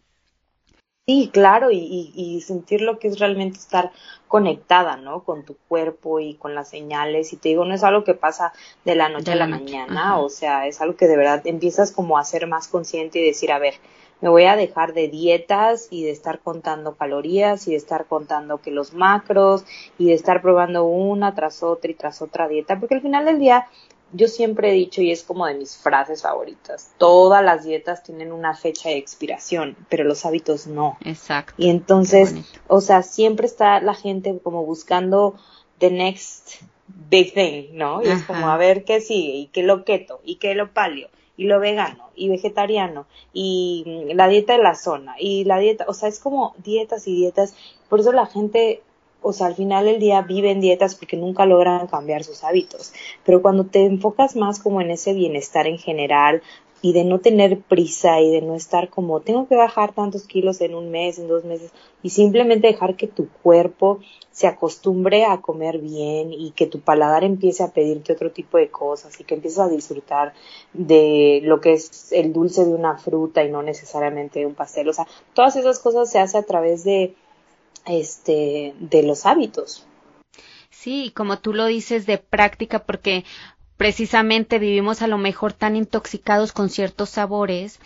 Sí, 1.09 1.31
claro, 1.33 1.71
y, 1.71 2.11
y, 2.17 2.41
sentir 2.41 2.81
lo 2.81 2.99
que 2.99 3.07
es 3.07 3.21
realmente 3.21 3.59
estar 3.59 3.93
conectada, 4.27 4.97
¿no? 4.97 5.23
Con 5.23 5.45
tu 5.45 5.57
cuerpo 5.69 6.19
y 6.19 6.35
con 6.35 6.57
las 6.57 6.71
señales. 6.71 7.33
Y 7.33 7.37
te 7.37 7.51
digo, 7.51 7.65
no 7.65 7.75
es 7.75 7.85
algo 7.85 8.03
que 8.03 8.15
pasa 8.15 8.53
de 8.85 8.97
la 8.97 9.09
noche 9.09 9.31
a 9.31 9.37
la, 9.37 9.47
mañana, 9.47 10.19
o 10.19 10.29
sea, 10.29 10.67
es 10.67 10.81
algo 10.81 10.97
que 10.97 11.07
de 11.07 11.17
verdad 11.17 11.47
empiezas 11.47 11.93
como 11.93 12.19
a 12.19 12.25
ser 12.25 12.49
más 12.49 12.67
consciente 12.67 13.21
y 13.21 13.25
decir, 13.25 13.53
a 13.53 13.61
ver, 13.61 13.75
me 14.21 14.31
voy 14.31 14.47
a 14.47 14.57
dejar 14.57 14.95
de 14.95 15.07
dietas 15.07 15.87
y 15.91 16.03
de 16.03 16.11
estar 16.11 16.41
contando 16.41 16.97
calorías 16.97 17.69
y 17.69 17.71
de 17.71 17.77
estar 17.77 18.07
contando 18.07 18.61
que 18.61 18.73
los 18.73 18.93
macros 18.93 19.65
y 19.99 20.07
de 20.07 20.15
estar 20.15 20.43
probando 20.43 20.87
una 20.87 21.37
tras 21.37 21.63
otra 21.63 21.89
y 21.89 21.95
tras 21.95 22.21
otra 22.21 22.49
dieta, 22.49 22.81
porque 22.81 22.97
al 22.97 23.03
final 23.03 23.27
del 23.27 23.39
día 23.39 23.69
yo 24.13 24.29
siempre 24.29 24.71
he 24.71 24.75
dicho, 24.75 25.03
y 25.03 25.11
es 25.11 25.23
como 25.23 25.47
de 25.47 25.55
mis 25.55 25.77
frases 25.77 26.23
favoritas, 26.23 26.93
todas 26.99 27.45
las 27.45 27.65
dietas 27.65 28.03
tienen 28.03 28.33
una 28.33 28.55
fecha 28.55 28.89
de 28.89 28.97
expiración, 28.97 29.77
pero 29.89 30.05
los 30.05 30.25
hábitos 30.25 30.67
no. 30.67 30.97
Exacto. 31.05 31.55
Y 31.57 31.71
entonces, 31.71 32.35
o 32.69 32.81
sea, 32.81 33.03
siempre 33.03 33.47
está 33.47 33.81
la 33.81 33.95
gente 33.95 34.39
como 34.43 34.65
buscando 34.65 35.35
the 35.79 35.91
next 35.91 36.63
big 37.11 37.35
thing, 37.35 37.69
¿no? 37.73 38.03
Y 38.03 38.09
es 38.09 38.23
como 38.23 38.49
a 38.49 38.57
ver 38.57 38.85
qué 38.85 39.01
sigue, 39.01 39.35
y 39.35 39.47
qué 39.49 39.63
lo 39.63 39.85
keto, 39.85 40.21
y 40.25 40.37
qué 40.37 40.55
lo 40.55 40.73
paleo, 40.73 41.09
y 41.37 41.45
lo 41.45 41.59
vegano, 41.59 42.09
y 42.15 42.29
vegetariano, 42.29 43.07
y 43.33 44.13
la 44.15 44.29
dieta 44.29 44.55
de 44.55 44.63
la 44.63 44.75
zona, 44.75 45.17
y 45.19 45.45
la 45.45 45.59
dieta, 45.59 45.85
o 45.89 45.95
sea, 45.95 46.09
es 46.09 46.21
como 46.21 46.55
dietas 46.59 47.07
y 47.09 47.15
dietas. 47.15 47.55
Por 47.89 48.01
eso 48.01 48.13
la 48.13 48.27
gente 48.27 48.83
o 49.27 49.33
sea, 49.33 49.49
al 49.49 49.57
final 49.57 49.87
del 49.87 49.99
día 49.99 50.23
viven 50.23 50.61
dietas 50.61 50.95
porque 50.95 51.17
nunca 51.17 51.47
logran 51.47 51.89
cambiar 51.89 52.23
sus 52.23 52.45
hábitos. 52.45 52.93
Pero 53.25 53.43
cuando 53.43 53.65
te 53.65 53.85
enfocas 53.85 54.37
más 54.37 54.61
como 54.61 54.81
en 54.81 54.93
ese 54.93 55.15
bienestar 55.15 55.67
en 55.67 55.79
general 55.79 56.43
y 56.81 56.93
de 56.93 57.03
no 57.03 57.19
tener 57.19 57.59
prisa 57.59 58.21
y 58.21 58.31
de 58.31 58.43
no 58.43 58.55
estar 58.55 58.89
como 58.89 59.21
tengo 59.21 59.49
que 59.49 59.57
bajar 59.57 59.93
tantos 59.93 60.29
kilos 60.29 60.61
en 60.61 60.77
un 60.77 60.93
mes, 60.93 61.19
en 61.19 61.27
dos 61.27 61.45
meses 61.45 61.73
y 62.05 62.11
simplemente 62.11 62.69
dejar 62.69 62.95
que 62.95 63.09
tu 63.09 63.29
cuerpo 63.43 63.99
se 64.31 64.47
acostumbre 64.47 65.25
a 65.25 65.41
comer 65.41 65.79
bien 65.79 66.33
y 66.33 66.53
que 66.53 66.69
tu 66.69 66.79
paladar 66.79 67.25
empiece 67.25 67.65
a 67.65 67.73
pedirte 67.73 68.13
otro 68.13 68.31
tipo 68.31 68.59
de 68.59 68.71
cosas 68.71 69.19
y 69.19 69.25
que 69.25 69.35
empieces 69.35 69.59
a 69.59 69.69
disfrutar 69.69 70.35
de 70.73 71.41
lo 71.43 71.61
que 71.61 71.73
es 71.73 72.13
el 72.13 72.33
dulce 72.33 72.65
de 72.65 72.75
una 72.75 72.97
fruta 72.97 73.43
y 73.43 73.51
no 73.51 73.63
necesariamente 73.63 74.39
de 74.39 74.47
un 74.47 74.55
pastel. 74.55 74.89
O 74.89 74.93
sea, 74.93 75.09
todas 75.35 75.57
esas 75.57 75.81
cosas 75.81 76.09
se 76.09 76.21
hace 76.21 76.39
a 76.39 76.45
través 76.45 76.85
de 76.85 77.17
este, 77.87 78.75
de 78.79 79.03
los 79.03 79.27
hábitos. 79.27 79.87
Sí, 80.71 81.13
como 81.15 81.39
tú 81.39 81.55
lo 81.55 81.67
dices, 81.67 82.07
de 82.07 82.19
práctica, 82.19 82.81
porque 82.85 83.25
precisamente 83.77 84.59
vivimos 84.59 85.03
a 85.03 85.07
lo 85.07 85.19
mejor 85.19 85.53
tan 85.53 85.77
intoxicados 85.77 86.53
con 86.53 86.69
ciertos 86.69 87.11
sabores 87.11 87.81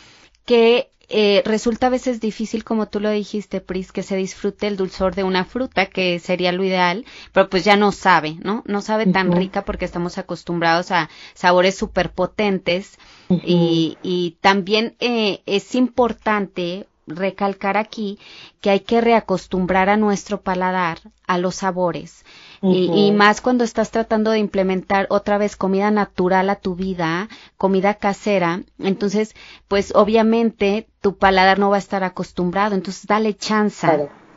que 0.44 0.90
eh, 1.12 1.42
resulta 1.44 1.88
a 1.88 1.90
veces 1.90 2.20
difícil, 2.20 2.62
como 2.62 2.88
tú 2.88 3.00
lo 3.00 3.10
dijiste, 3.10 3.60
Pris, 3.60 3.90
que 3.90 4.04
se 4.04 4.14
disfrute 4.14 4.68
el 4.68 4.76
dulzor 4.76 5.16
de 5.16 5.24
una 5.24 5.44
fruta, 5.44 5.86
que 5.86 6.20
sería 6.20 6.52
lo 6.52 6.62
ideal, 6.62 7.04
pero 7.32 7.50
pues 7.50 7.64
ya 7.64 7.76
no 7.76 7.90
sabe, 7.90 8.36
¿no? 8.44 8.62
No 8.64 8.80
sabe 8.80 9.06
tan 9.06 9.32
rica 9.32 9.64
porque 9.64 9.84
estamos 9.84 10.18
acostumbrados 10.18 10.92
a 10.92 11.10
sabores 11.34 11.76
súper 11.76 12.12
potentes 12.12 12.96
y, 13.28 13.98
y, 14.04 14.36
también 14.40 14.94
eh, 15.00 15.42
es 15.46 15.74
importante 15.74 16.86
recalcar 17.16 17.76
aquí 17.76 18.18
que 18.60 18.70
hay 18.70 18.80
que 18.80 19.00
reacostumbrar 19.00 19.88
a 19.88 19.96
nuestro 19.96 20.40
paladar 20.40 20.98
a 21.26 21.38
los 21.38 21.56
sabores. 21.56 22.24
y, 22.62 23.10
más 23.12 23.40
cuando 23.40 23.64
estás 23.64 23.90
tratando 23.90 24.32
de 24.32 24.38
implementar 24.38 25.06
otra 25.08 25.38
vez 25.38 25.56
comida 25.56 25.90
natural 25.90 26.50
a 26.50 26.56
tu 26.56 26.74
vida, 26.74 27.28
comida 27.56 27.94
casera, 27.94 28.60
entonces, 28.78 29.34
pues 29.66 29.92
obviamente 29.94 30.86
tu 31.00 31.16
paladar 31.16 31.58
no 31.58 31.70
va 31.70 31.76
a 31.76 31.78
estar 31.78 32.04
acostumbrado, 32.04 32.74
entonces 32.74 33.06
dale 33.06 33.34
chance, 33.34 33.86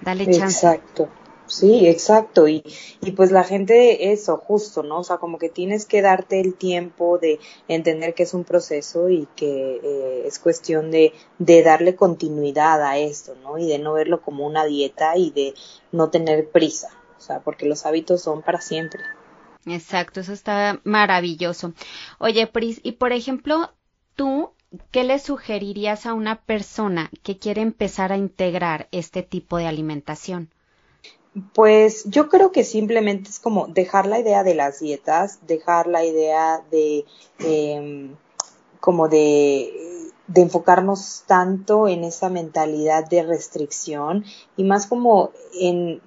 dale 0.02 0.26
chance. 0.28 0.68
Exacto. 0.68 1.10
Sí, 1.46 1.88
exacto. 1.88 2.48
Y, 2.48 2.64
y 3.02 3.12
pues 3.12 3.32
la 3.32 3.44
gente, 3.44 4.12
eso, 4.12 4.38
justo, 4.38 4.82
¿no? 4.82 5.00
O 5.00 5.04
sea, 5.04 5.18
como 5.18 5.38
que 5.38 5.50
tienes 5.50 5.86
que 5.86 6.02
darte 6.02 6.40
el 6.40 6.56
tiempo 6.56 7.18
de 7.18 7.40
entender 7.68 8.14
que 8.14 8.24
es 8.24 8.34
un 8.34 8.44
proceso 8.46 9.10
y 9.10 9.28
que 9.36 9.80
eh, 9.84 10.24
es 10.26 10.40
cuestión 10.40 10.90
de, 10.90 11.14
de 11.40 11.64
darle 11.64 11.96
continuidad 11.96 12.82
a 12.82 12.98
esto, 12.98 13.36
¿no? 13.44 13.58
Y 13.58 13.68
de 13.68 13.80
no 13.80 13.94
verlo 13.94 14.22
como 14.22 14.46
una 14.48 14.66
dieta 14.66 15.18
y 15.18 15.32
de 15.32 15.54
no 15.92 16.10
tener 16.10 16.50
prisa, 16.50 16.90
o 17.18 17.22
sea, 17.22 17.42
porque 17.42 17.66
los 17.66 17.86
hábitos 17.86 18.22
son 18.22 18.42
para 18.42 18.62
siempre. 18.62 19.02
Exacto, 19.66 20.22
eso 20.22 20.34
está 20.34 20.80
maravilloso. 20.84 21.74
Oye, 22.20 22.48
Pris, 22.48 22.80
y 22.84 22.94
por 22.94 23.12
ejemplo, 23.14 23.72
tú, 24.16 24.52
¿qué 24.92 25.04
le 25.04 25.20
sugerirías 25.20 26.06
a 26.06 26.14
una 26.14 26.42
persona 26.42 27.12
que 27.22 27.38
quiere 27.38 27.62
empezar 27.62 28.12
a 28.12 28.18
integrar 28.18 28.88
este 28.92 29.24
tipo 29.24 29.58
de 29.58 29.68
alimentación? 29.68 30.50
Pues 31.54 32.04
yo 32.06 32.30
creo 32.30 32.52
que 32.52 32.64
simplemente 32.64 33.30
es 33.30 33.40
como 33.40 33.68
dejar 33.68 34.06
la 34.06 34.20
idea 34.20 34.44
de 34.44 34.54
las 34.54 34.80
dietas, 34.80 35.40
dejar 35.48 35.88
la 35.88 36.06
idea 36.06 36.64
de 36.70 37.06
em, 37.40 38.16
como 38.80 39.08
de, 39.10 40.12
de 40.28 40.42
enfocarnos 40.42 41.24
tanto 41.26 41.88
en 41.88 42.04
esa 42.04 42.30
mentalidad 42.30 43.08
de 43.10 43.24
restricción 43.24 44.26
y 44.58 44.64
más 44.64 44.86
como 44.86 45.32
en 45.60 46.02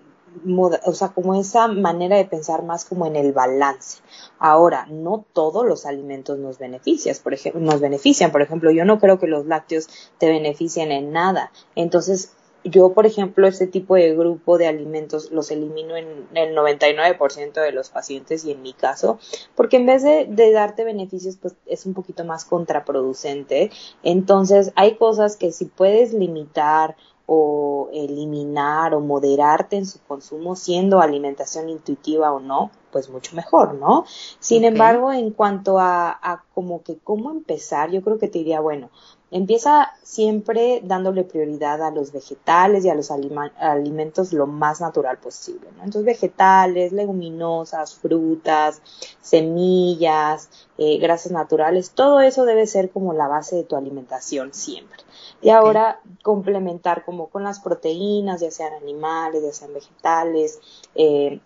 o 0.85 0.93
sea, 0.93 1.09
como 1.09 1.35
esa 1.35 1.69
manera 1.69 2.17
de 2.17 2.25
pensar 2.25 2.63
más 2.63 2.85
como 2.85 3.07
en 3.07 3.17
el 3.17 3.33
balance. 3.33 4.01
Ahora, 4.39 4.87
no 4.87 5.25
todos 5.33 5.65
los 5.65 5.87
alimentos 5.87 6.39
nos 6.39 6.59
benefician, 6.59 7.17
por 7.23 7.35
ejemplo, 7.35 7.61
nos 7.61 7.81
benefician, 7.81 8.33
por 8.33 8.43
ejemplo, 8.43 8.71
yo 8.71 8.85
no 8.85 8.99
creo 8.99 9.19
que 9.19 9.27
los 9.27 9.47
lácteos 9.47 9.89
te 10.19 10.29
beneficien 10.29 10.93
en 10.93 11.13
nada. 11.13 11.53
Entonces, 11.75 12.33
yo, 12.71 12.93
por 12.93 13.07
ejemplo, 13.07 13.47
este 13.47 13.67
tipo 13.67 13.95
de 13.95 14.15
grupo 14.15 14.59
de 14.59 14.67
alimentos 14.67 15.31
los 15.31 15.51
elimino 15.51 15.97
en 15.97 16.27
el 16.35 16.57
99% 16.57 17.53
de 17.53 17.73
los 17.73 17.91
pacientes 17.91 18.45
y 18.45 18.53
en 18.53 18.63
mi 18.63 18.73
caso, 18.73 19.19
porque 19.55 19.77
en 19.77 19.87
vez 19.87 20.03
de, 20.03 20.27
de, 20.29 20.53
darte 20.53 20.85
beneficios, 20.85 21.37
pues 21.37 21.55
es 21.67 21.87
un 21.87 21.95
poquito 21.95 22.25
más 22.25 22.45
contraproducente. 22.45 23.71
Entonces, 24.03 24.73
hay 24.75 24.97
cosas 24.97 25.37
que 25.37 25.53
si 25.53 25.67
puedes 25.67 26.13
limitar 26.13 26.97
o 27.27 27.89
eliminar 27.93 28.95
o 28.95 29.01
moderarte 29.01 29.77
en 29.77 29.87
su 29.87 30.01
consumo, 30.01 30.55
siendo 30.55 31.01
alimentación 31.01 31.69
intuitiva 31.69 32.33
o 32.33 32.41
no, 32.41 32.71
pues 32.93 33.11
mucho 33.11 33.35
mejor, 33.37 33.75
¿no? 33.75 34.05
Sin 34.39 34.65
embargo, 34.65 35.13
en 35.13 35.31
cuanto 35.33 35.79
a, 35.79 36.11
a 36.23 36.45
como 36.55 36.83
que 36.83 36.99
cómo 36.99 37.31
empezar, 37.31 37.91
yo 37.91 38.03
creo 38.03 38.19
que 38.19 38.29
te 38.29 38.39
diría, 38.39 38.61
bueno, 38.61 38.91
Empieza 39.33 39.91
siempre 40.05 40.81
dándole 40.85 41.25
prioridad 41.25 41.83
a 41.83 41.91
los 41.91 42.13
vegetales 42.13 42.85
y 42.85 42.91
a 42.91 42.95
los 42.95 43.11
alimentos 43.11 44.33
lo 44.33 44.47
más 44.47 44.81
natural 44.81 45.19
posible. 45.19 45.69
¿no? 45.77 45.83
Entonces, 45.83 46.05
vegetales, 46.05 46.93
leguminosas, 46.93 47.97
frutas, 47.97 48.81
semillas, 49.21 50.49
eh, 50.79 50.99
grasas 50.99 51.33
naturales, 51.33 51.91
todo 51.91 52.21
eso 52.21 52.45
debe 52.45 52.69
ser 52.69 52.91
como 52.91 53.15
la 53.15 53.27
base 53.27 53.57
de 53.57 53.65
tu 53.65 53.75
alimentación 53.75 54.55
siempre. 54.55 54.99
Y 55.43 55.51
ahora 55.51 56.01
complementar 56.23 57.05
como 57.05 57.29
con 57.29 57.45
las 57.45 57.61
proteínas, 57.61 58.41
ya 58.41 58.51
sean 58.51 58.75
animales, 58.75 59.43
ya 59.43 59.53
sean 59.53 59.75
vegetales, 59.75 60.61
eh, 60.95 61.41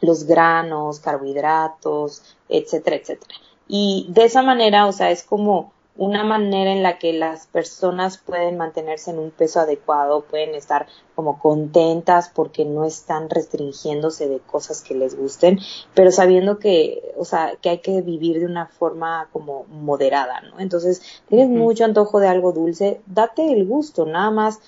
los 0.00 0.24
granos, 0.24 1.00
carbohidratos, 1.00 2.22
etcétera, 2.48 2.96
etcétera. 2.96 3.34
Y 3.68 4.06
de 4.10 4.24
esa 4.24 4.42
manera, 4.42 4.86
o 4.86 4.92
sea, 4.92 5.10
es 5.10 5.22
como 5.22 5.72
una 5.96 6.24
manera 6.24 6.72
en 6.72 6.82
la 6.82 6.98
que 6.98 7.12
las 7.12 7.46
personas 7.46 8.16
pueden 8.16 8.56
mantenerse 8.56 9.10
en 9.10 9.18
un 9.18 9.30
peso 9.30 9.60
adecuado, 9.60 10.22
pueden 10.22 10.54
estar 10.54 10.86
como 11.14 11.38
contentas 11.38 12.30
porque 12.34 12.64
no 12.64 12.84
están 12.84 13.28
restringiéndose 13.28 14.28
de 14.28 14.40
cosas 14.40 14.80
que 14.82 14.94
les 14.94 15.16
gusten, 15.16 15.60
pero 15.94 16.10
sabiendo 16.10 16.58
que, 16.58 17.12
o 17.18 17.24
sea, 17.24 17.56
que 17.60 17.68
hay 17.68 17.78
que 17.78 18.00
vivir 18.00 18.40
de 18.40 18.46
una 18.46 18.66
forma 18.66 19.28
como 19.32 19.64
moderada, 19.64 20.40
¿no? 20.40 20.60
Entonces, 20.60 21.02
tienes 21.28 21.48
mucho 21.48 21.84
antojo 21.84 22.20
de 22.20 22.28
algo 22.28 22.52
dulce, 22.52 23.00
date 23.06 23.52
el 23.52 23.66
gusto, 23.66 24.06
nada 24.06 24.30
más 24.30 24.60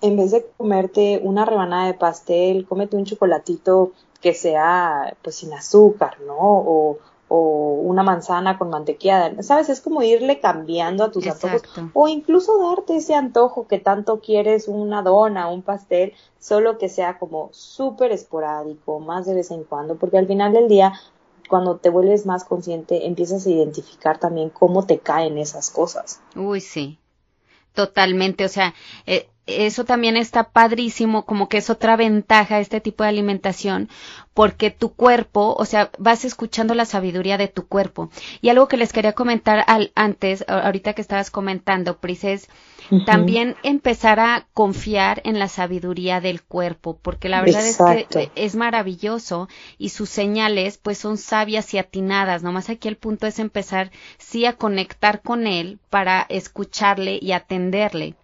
en 0.00 0.16
vez 0.16 0.30
de 0.30 0.46
comerte 0.56 1.20
una 1.22 1.44
rebanada 1.44 1.86
de 1.86 1.94
pastel, 1.94 2.66
cómete 2.66 2.96
un 2.96 3.04
chocolatito 3.04 3.92
que 4.20 4.34
sea 4.34 5.16
pues 5.22 5.36
sin 5.36 5.52
azúcar, 5.52 6.20
¿no? 6.20 6.36
O, 6.38 6.98
o 7.28 7.80
una 7.82 8.02
manzana 8.02 8.56
con 8.56 8.70
mantequilla, 8.70 9.42
¿sabes? 9.42 9.68
Es 9.68 9.80
como 9.80 10.02
irle 10.02 10.40
cambiando 10.40 11.04
a 11.04 11.10
tus 11.10 11.26
antojos 11.26 11.62
o 11.92 12.08
incluso 12.08 12.58
darte 12.68 12.96
ese 12.96 13.14
antojo 13.14 13.66
que 13.66 13.78
tanto 13.78 14.20
quieres, 14.20 14.68
una 14.68 15.02
dona, 15.02 15.48
un 15.48 15.62
pastel, 15.62 16.12
solo 16.38 16.78
que 16.78 16.88
sea 16.88 17.18
como 17.18 17.48
súper 17.52 18.12
esporádico, 18.12 19.00
más 19.00 19.26
de 19.26 19.34
vez 19.34 19.50
en 19.50 19.64
cuando, 19.64 19.96
porque 19.96 20.18
al 20.18 20.28
final 20.28 20.52
del 20.52 20.68
día, 20.68 20.92
cuando 21.48 21.76
te 21.78 21.90
vuelves 21.90 22.26
más 22.26 22.44
consciente, 22.44 23.06
empiezas 23.06 23.46
a 23.46 23.50
identificar 23.50 24.18
también 24.18 24.50
cómo 24.50 24.86
te 24.86 24.98
caen 24.98 25.38
esas 25.38 25.70
cosas. 25.70 26.20
Uy, 26.36 26.60
sí, 26.60 26.98
totalmente, 27.74 28.44
o 28.44 28.48
sea, 28.48 28.74
eh, 29.06 29.28
eso 29.46 29.84
también 29.84 30.16
está 30.16 30.50
padrísimo, 30.50 31.24
como 31.24 31.48
que 31.48 31.58
es 31.58 31.70
otra 31.70 31.96
ventaja 31.96 32.58
este 32.58 32.80
tipo 32.80 33.04
de 33.04 33.10
alimentación, 33.10 33.88
porque 34.34 34.70
tu 34.70 34.92
cuerpo, 34.92 35.54
o 35.56 35.64
sea, 35.64 35.90
vas 35.98 36.24
escuchando 36.24 36.74
la 36.74 36.84
sabiduría 36.84 37.38
de 37.38 37.48
tu 37.48 37.66
cuerpo. 37.66 38.10
Y 38.40 38.48
algo 38.48 38.68
que 38.68 38.76
les 38.76 38.92
quería 38.92 39.12
comentar 39.12 39.64
al, 39.68 39.92
antes, 39.94 40.44
ahorita 40.48 40.94
que 40.94 41.00
estabas 41.00 41.30
comentando, 41.30 41.98
Pris, 41.98 42.24
es 42.24 42.48
también 43.04 43.56
empezar 43.62 44.20
a 44.20 44.46
confiar 44.52 45.20
en 45.24 45.38
la 45.38 45.48
sabiduría 45.48 46.20
del 46.20 46.42
cuerpo, 46.42 46.98
porque 47.00 47.28
la 47.28 47.40
verdad 47.40 47.66
es 47.66 47.78
que 47.78 48.30
es 48.34 48.54
maravilloso 48.54 49.48
y 49.78 49.88
sus 49.88 50.08
señales 50.08 50.78
pues 50.78 50.98
son 50.98 51.18
sabias 51.18 51.72
y 51.74 51.78
atinadas. 51.78 52.42
Nomás 52.42 52.68
aquí 52.70 52.88
el 52.88 52.96
punto 52.96 53.26
es 53.26 53.38
empezar 53.38 53.90
sí 54.18 54.44
a 54.46 54.54
conectar 54.54 55.22
con 55.22 55.46
él 55.46 55.78
para 55.90 56.26
escucharle 56.28 57.18
y 57.20 57.32
atenderle. 57.32 58.14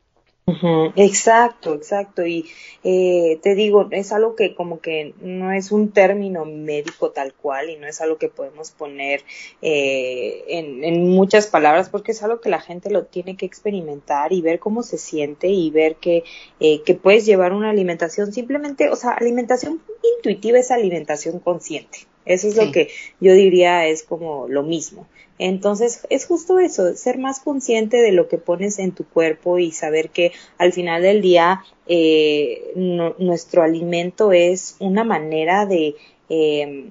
Exacto, 0.97 1.75
exacto. 1.75 2.27
Y 2.27 2.51
eh, 2.83 3.39
te 3.43 3.55
digo, 3.55 3.87
es 3.93 4.13
algo 4.13 4.35
que 4.35 4.57
como 4.57 4.81
que 4.81 5.15
no 5.21 5.53
es 5.53 5.71
un 5.71 5.93
término 5.93 6.45
médico 6.45 7.13
tal 7.13 7.33
cual 7.33 7.71
y 7.71 7.77
no 7.77 7.87
es 7.87 8.01
algo 8.01 8.19
que 8.19 8.29
podemos 8.29 8.73
poner 8.73 9.23
eh, 9.63 10.43
en, 10.49 10.83
en, 10.83 11.09
muchas 11.09 11.47
palabras 11.47 11.91
porque 11.91 12.11
es 12.11 12.23
algo 12.25 12.41
que 12.41 12.51
la 12.51 12.61
gente 12.61 12.91
lo 12.91 13.05
tiene 13.05 13.37
que 13.37 13.47
experimentar 13.47 14.33
y 14.33 14.41
ver 14.43 14.59
cómo 14.59 14.83
se 14.83 14.99
siente 14.99 15.47
y 15.49 15.71
ver 15.71 15.97
que, 15.97 16.25
eh, 16.59 16.83
que 16.83 16.95
puedes 16.95 17.25
llevar 17.25 17.53
una 17.53 17.71
alimentación 17.71 18.33
simplemente, 18.33 18.91
o 18.91 18.97
sea, 18.97 19.13
alimentación 19.13 19.81
intuitiva 20.17 20.59
es 20.59 20.73
alimentación 20.73 21.39
consciente. 21.39 22.12
Eso 22.25 22.49
es 22.49 22.57
lo 22.57 22.71
que 22.71 22.89
yo 23.21 23.35
diría 23.35 23.87
es 23.87 24.03
como 24.03 24.47
lo 24.49 24.63
mismo. 24.63 25.07
Entonces 25.39 26.07
es 26.09 26.27
justo 26.27 26.59
eso, 26.59 26.95
ser 26.95 27.19
más 27.19 27.41
consciente 27.41 27.97
de 27.97 28.13
lo 28.13 28.29
que 28.29 28.39
pones 28.39 28.79
en 28.79 28.93
tu 28.93 29.05
cuerpo 29.05 29.59
y 29.59 29.73
saber 29.73 30.11
que 30.11 30.33
al 30.59 30.73
final 30.73 31.03
del 31.03 31.21
día 31.21 31.65
eh, 31.87 32.73
nuestro 32.77 33.63
alimento 33.63 34.33
es 34.33 34.77
una 34.79 35.03
manera 35.03 35.67
de, 35.67 35.97
eh, 36.29 36.91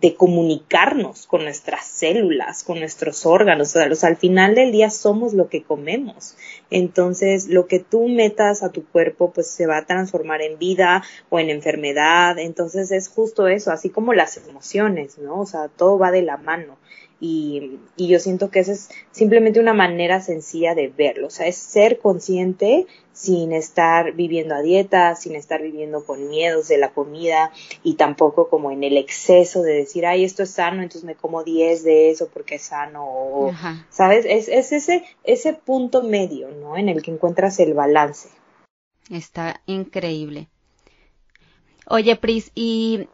de 0.00 0.14
comunicarnos 0.14 1.26
con 1.26 1.44
nuestras 1.44 1.86
células, 1.86 2.64
con 2.64 2.80
nuestros 2.80 3.24
órganos. 3.24 3.76
O 3.76 3.94
sea, 3.94 4.08
al 4.08 4.16
final 4.16 4.54
del 4.54 4.72
día 4.72 4.90
somos 4.90 5.32
lo 5.32 5.48
que 5.48 5.62
comemos. 5.62 6.36
Entonces, 6.70 7.48
lo 7.48 7.66
que 7.66 7.78
tú 7.78 8.08
metas 8.08 8.62
a 8.62 8.72
tu 8.72 8.84
cuerpo, 8.84 9.30
pues 9.32 9.48
se 9.48 9.66
va 9.66 9.78
a 9.78 9.86
transformar 9.86 10.42
en 10.42 10.58
vida 10.58 11.04
o 11.28 11.38
en 11.38 11.50
enfermedad. 11.50 12.38
Entonces, 12.38 12.90
es 12.90 13.08
justo 13.08 13.46
eso, 13.46 13.70
así 13.70 13.90
como 13.90 14.12
las 14.12 14.36
emociones, 14.36 15.18
¿no? 15.18 15.40
O 15.40 15.46
sea, 15.46 15.68
todo 15.68 15.98
va 15.98 16.10
de 16.10 16.22
la 16.22 16.36
mano. 16.36 16.76
Y, 17.18 17.78
y 17.96 18.08
yo 18.08 18.20
siento 18.20 18.50
que 18.50 18.60
esa 18.60 18.72
es 18.72 18.90
simplemente 19.10 19.58
una 19.58 19.72
manera 19.72 20.20
sencilla 20.20 20.74
de 20.74 20.88
verlo, 20.88 21.28
o 21.28 21.30
sea, 21.30 21.46
es 21.46 21.56
ser 21.56 21.98
consciente 21.98 22.86
sin 23.16 23.52
estar 23.52 24.12
viviendo 24.12 24.54
a 24.54 24.60
dieta, 24.60 25.16
sin 25.16 25.34
estar 25.36 25.62
viviendo 25.62 26.04
con 26.04 26.28
miedos 26.28 26.68
de 26.68 26.76
la 26.76 26.90
comida 26.90 27.50
y 27.82 27.94
tampoco 27.94 28.50
como 28.50 28.70
en 28.70 28.84
el 28.84 28.98
exceso 28.98 29.62
de 29.62 29.72
decir, 29.72 30.04
ay, 30.04 30.24
esto 30.24 30.42
es 30.42 30.50
sano, 30.50 30.82
entonces 30.82 31.04
me 31.04 31.14
como 31.14 31.42
10 31.42 31.82
de 31.82 32.10
eso 32.10 32.28
porque 32.28 32.56
es 32.56 32.62
sano, 32.62 33.52
¿sabes? 33.88 34.26
Es, 34.28 34.48
es 34.48 34.72
ese, 34.72 35.02
ese 35.24 35.54
punto 35.54 36.02
medio, 36.02 36.50
¿no? 36.50 36.76
En 36.76 36.90
el 36.90 37.00
que 37.00 37.10
encuentras 37.10 37.58
el 37.58 37.72
balance. 37.72 38.28
Está 39.08 39.62
increíble. 39.64 40.48
Oye, 41.88 42.16
Pris, 42.16 42.50
y 42.54 43.08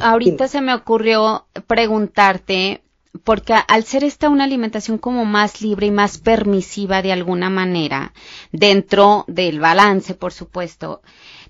ahorita 0.00 0.48
se 0.48 0.60
me 0.60 0.74
ocurrió 0.74 1.46
preguntarte, 1.66 2.82
porque 3.24 3.54
al 3.68 3.84
ser 3.84 4.04
esta 4.04 4.28
una 4.28 4.44
alimentación 4.44 4.98
como 4.98 5.24
más 5.24 5.60
libre 5.60 5.86
y 5.86 5.90
más 5.90 6.18
permisiva 6.18 7.02
de 7.02 7.12
alguna 7.12 7.50
manera, 7.50 8.12
dentro 8.52 9.24
del 9.28 9.60
balance, 9.60 10.14
por 10.14 10.32
supuesto, 10.32 11.02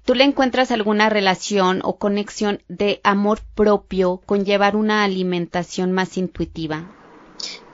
¿tú 0.04 0.14
le 0.14 0.24
encuentras 0.24 0.70
alguna 0.70 1.08
relación 1.08 1.80
o 1.84 1.96
conexión 1.96 2.62
de 2.68 3.00
amor 3.04 3.40
propio 3.54 4.20
con 4.26 4.44
llevar 4.44 4.76
una 4.76 5.04
alimentación 5.04 5.92
más 5.92 6.16
intuitiva? 6.16 6.90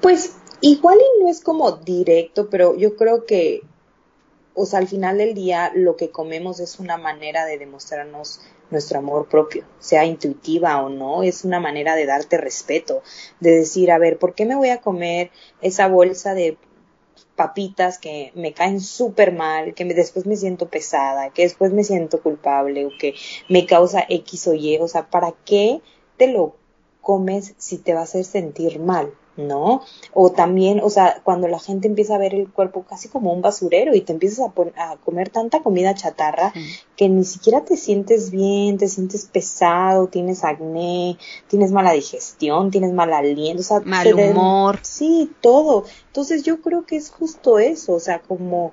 Pues 0.01 0.37
igual 0.61 0.99
y 0.99 1.23
no 1.23 1.31
es 1.31 1.41
como 1.41 1.73
directo, 1.73 2.49
pero 2.51 2.77
yo 2.77 2.97
creo 2.97 3.25
que, 3.25 3.63
o 4.55 4.67
sea, 4.67 4.81
al 4.81 4.89
final 4.89 5.19
del 5.19 5.35
día 5.35 5.73
lo 5.75 5.97
que 5.97 6.11
comemos 6.11 6.61
es 6.61 6.79
una 6.79 6.99
manera 6.99 7.45
de 7.47 7.59
demostrarnos 7.59 8.41
nuestro 8.71 8.99
amor 8.99 9.29
propio, 9.29 9.65
sea 9.79 10.05
intuitiva 10.05 10.83
o 10.83 10.89
no, 10.89 11.23
es 11.23 11.45
una 11.45 11.61
manera 11.61 11.95
de 11.95 12.07
darte 12.07 12.37
respeto, 12.37 13.03
de 13.41 13.51
decir, 13.51 13.91
a 13.91 13.99
ver, 13.99 14.19
¿por 14.19 14.35
qué 14.35 14.45
me 14.45 14.57
voy 14.57 14.71
a 14.71 14.81
comer 14.81 15.31
esa 15.63 15.89
bolsa 15.89 16.35
de 16.35 16.59
papitas 17.37 17.99
que 17.99 18.33
me 18.35 18.53
caen 18.53 18.81
súper 18.81 19.33
mal, 19.33 19.75
que 19.75 19.85
después 19.85 20.27
me 20.27 20.37
siento 20.37 20.69
pesada, 20.69 21.31
que 21.31 21.43
después 21.43 21.73
me 21.73 21.85
siento 21.85 22.21
culpable 22.21 22.87
o 22.87 22.91
que 22.99 23.15
me 23.49 23.65
causa 23.65 24.05
X 24.09 24.49
o 24.49 24.55
Y, 24.55 24.79
o 24.79 24.89
sea, 24.89 25.09
¿para 25.09 25.33
qué 25.45 25.81
te 26.17 26.27
lo 26.27 26.57
comes 27.01 27.55
si 27.57 27.79
te 27.79 27.95
va 27.95 28.01
a 28.01 28.05
hacer 28.05 28.25
sentir 28.25 28.81
mal? 28.81 29.15
¿No? 29.39 29.83
O 30.13 30.33
también, 30.33 30.81
o 30.83 30.91
sea, 30.91 31.21
cuando 31.23 31.49
la 31.49 31.59
gente 31.59 31.87
empieza 31.87 32.17
a 32.17 32.19
ver 32.19 32.35
el 32.35 32.51
cuerpo 32.51 32.85
casi 32.89 33.09
como 33.09 33.33
un 33.33 33.41
basurero 33.41 33.95
y 33.95 34.01
te 34.01 34.13
empiezas 34.13 34.41
a, 34.41 34.91
a 34.93 34.97
comer 34.97 35.31
tanta 35.31 35.63
comida 35.63 35.95
chatarra 35.95 36.53
que 36.97 37.09
ni 37.09 37.25
siquiera 37.25 37.65
te 37.65 37.77
sientes 37.77 38.31
bien, 38.31 38.77
te 38.77 38.89
sientes 38.89 39.27
pesado, 39.27 40.09
tienes 40.09 40.45
acné, 40.45 41.17
tienes 41.47 41.71
mala 41.71 41.93
digestión, 41.93 42.71
tienes 42.71 42.93
mal 42.93 43.13
aliento, 43.13 43.61
o 43.61 43.65
sea, 43.65 43.81
mal 43.81 44.13
humor. 44.13 44.81
Sí, 44.83 45.31
todo. 45.41 45.85
Entonces 46.07 46.43
yo 46.43 46.61
creo 46.61 46.85
que 46.85 46.97
es 46.97 47.11
justo 47.11 47.59
eso, 47.59 47.95
o 47.95 48.01
sea, 48.01 48.21
como 48.21 48.73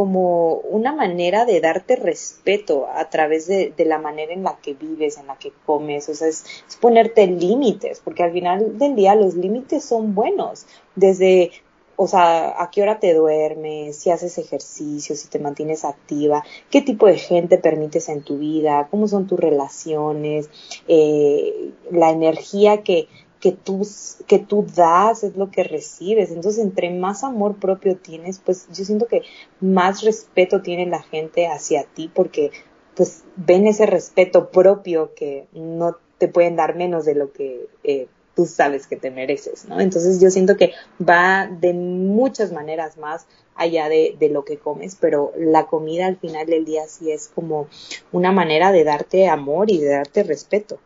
como 0.00 0.54
una 0.54 0.94
manera 0.94 1.44
de 1.44 1.60
darte 1.60 1.94
respeto 1.94 2.88
a 2.90 3.10
través 3.10 3.46
de, 3.46 3.74
la 3.84 3.98
manera 3.98 4.32
en 4.32 4.44
la 4.44 4.56
que 4.62 4.72
vives, 4.72 5.18
en 5.18 5.26
la 5.26 5.36
que 5.36 5.52
comes, 5.66 6.08
o 6.08 6.14
sea, 6.14 6.28
es, 6.28 6.42
ponerte 6.80 7.26
límites, 7.26 8.00
porque 8.02 8.22
al 8.22 8.32
final 8.32 8.78
del 8.78 8.96
día 8.96 9.14
los 9.14 9.34
límites 9.34 9.84
son 9.84 10.14
buenos, 10.14 10.64
desde 10.96 11.50
o 11.96 12.06
sea, 12.06 12.62
a 12.62 12.70
qué 12.70 12.80
hora 12.80 12.98
te 12.98 13.12
duermes, 13.12 13.94
si 13.94 14.08
haces 14.10 14.38
ejercicio, 14.38 15.14
si 15.14 15.28
te 15.28 15.38
mantienes 15.38 15.84
activa, 15.84 16.42
qué 16.70 16.80
tipo 16.80 17.06
de 17.06 17.18
gente 17.18 17.58
permites 17.58 18.08
en 18.08 18.22
tu 18.22 18.38
vida, 18.38 18.88
cómo 18.90 19.06
son 19.06 19.26
tus 19.26 19.38
relaciones, 19.38 20.48
eh, 20.88 21.72
la 21.90 22.08
energía 22.08 22.82
que, 22.82 23.06
que 23.40 23.52
tú, 23.52 23.86
que 24.26 24.38
tú 24.38 24.66
das 24.74 25.24
es 25.24 25.36
lo 25.36 25.50
que 25.50 25.64
recibes. 25.64 26.30
Entonces, 26.30 26.62
entre 26.62 26.90
más 26.90 27.24
amor 27.24 27.56
propio 27.56 27.96
tienes, 27.96 28.38
pues 28.38 28.68
yo 28.72 28.84
siento 28.84 29.06
que 29.06 29.22
más 29.60 30.02
respeto 30.02 30.60
tiene 30.60 30.86
la 30.86 31.02
gente 31.02 31.48
hacia 31.48 31.84
ti 31.84 32.10
porque 32.14 32.50
pues 32.94 33.24
ven 33.36 33.66
ese 33.66 33.86
respeto 33.86 34.50
propio 34.50 35.14
que 35.14 35.46
no 35.52 35.96
te 36.18 36.28
pueden 36.28 36.54
dar 36.54 36.76
menos 36.76 37.06
de 37.06 37.14
lo 37.14 37.32
que 37.32 37.66
eh, 37.82 38.08
tú 38.36 38.44
sabes 38.44 38.86
que 38.86 38.96
te 38.96 39.10
mereces, 39.10 39.64
¿no? 39.64 39.80
Entonces 39.80 40.20
yo 40.20 40.30
siento 40.30 40.56
que 40.56 40.74
va 41.00 41.46
de 41.46 41.72
muchas 41.72 42.52
maneras 42.52 42.98
más 42.98 43.26
allá 43.54 43.88
de, 43.88 44.16
de, 44.18 44.28
lo 44.28 44.44
que 44.44 44.58
comes, 44.58 44.96
pero 45.00 45.32
la 45.36 45.66
comida 45.66 46.06
al 46.06 46.18
final 46.18 46.46
del 46.46 46.64
día 46.64 46.86
sí 46.88 47.10
es 47.10 47.28
como 47.28 47.68
una 48.12 48.32
manera 48.32 48.70
de 48.70 48.84
darte 48.84 49.28
amor 49.28 49.70
y 49.70 49.78
de 49.78 49.88
darte 49.88 50.22
respeto. 50.22 50.78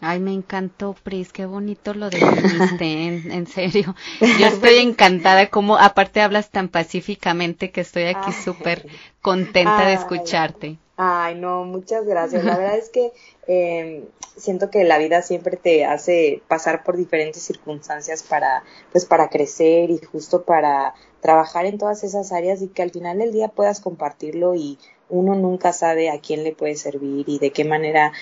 Ay, 0.00 0.20
me 0.20 0.32
encantó, 0.32 0.94
Pris, 1.02 1.32
qué 1.32 1.46
bonito 1.46 1.94
lo 1.94 2.10
dijiste, 2.10 2.84
en, 2.84 3.32
en, 3.32 3.46
serio. 3.46 3.94
Yo 4.38 4.46
estoy 4.46 4.76
encantada 4.76 5.48
como 5.48 5.78
aparte 5.78 6.20
hablas 6.20 6.50
tan 6.50 6.68
pacíficamente 6.68 7.70
que 7.70 7.80
estoy 7.80 8.04
aquí 8.04 8.32
súper 8.32 8.86
contenta 9.22 9.86
de 9.86 9.94
escucharte. 9.94 10.78
Ay, 10.98 11.34
no, 11.34 11.64
muchas 11.64 12.06
gracias. 12.06 12.44
La 12.44 12.56
verdad 12.56 12.76
es 12.76 12.88
que 12.88 13.12
eh, 13.46 14.04
siento 14.36 14.70
que 14.70 14.84
la 14.84 14.98
vida 14.98 15.22
siempre 15.22 15.56
te 15.56 15.84
hace 15.84 16.42
pasar 16.48 16.84
por 16.84 16.96
diferentes 16.96 17.42
circunstancias 17.42 18.22
para, 18.22 18.64
pues, 18.92 19.04
para 19.04 19.28
crecer 19.28 19.90
y 19.90 19.98
justo 19.98 20.44
para 20.44 20.94
trabajar 21.26 21.66
en 21.66 21.76
todas 21.76 22.04
esas 22.04 22.30
áreas 22.30 22.62
y 22.62 22.68
que 22.68 22.82
al 22.82 22.92
final 22.92 23.18
del 23.18 23.32
día 23.32 23.48
puedas 23.48 23.80
compartirlo 23.80 24.54
y 24.54 24.78
uno 25.08 25.34
nunca 25.34 25.72
sabe 25.72 26.08
a 26.08 26.20
quién 26.20 26.44
le 26.44 26.54
puede 26.54 26.76
servir 26.76 27.28
y 27.28 27.40
de 27.40 27.50
qué 27.50 27.64
manera 27.64 28.12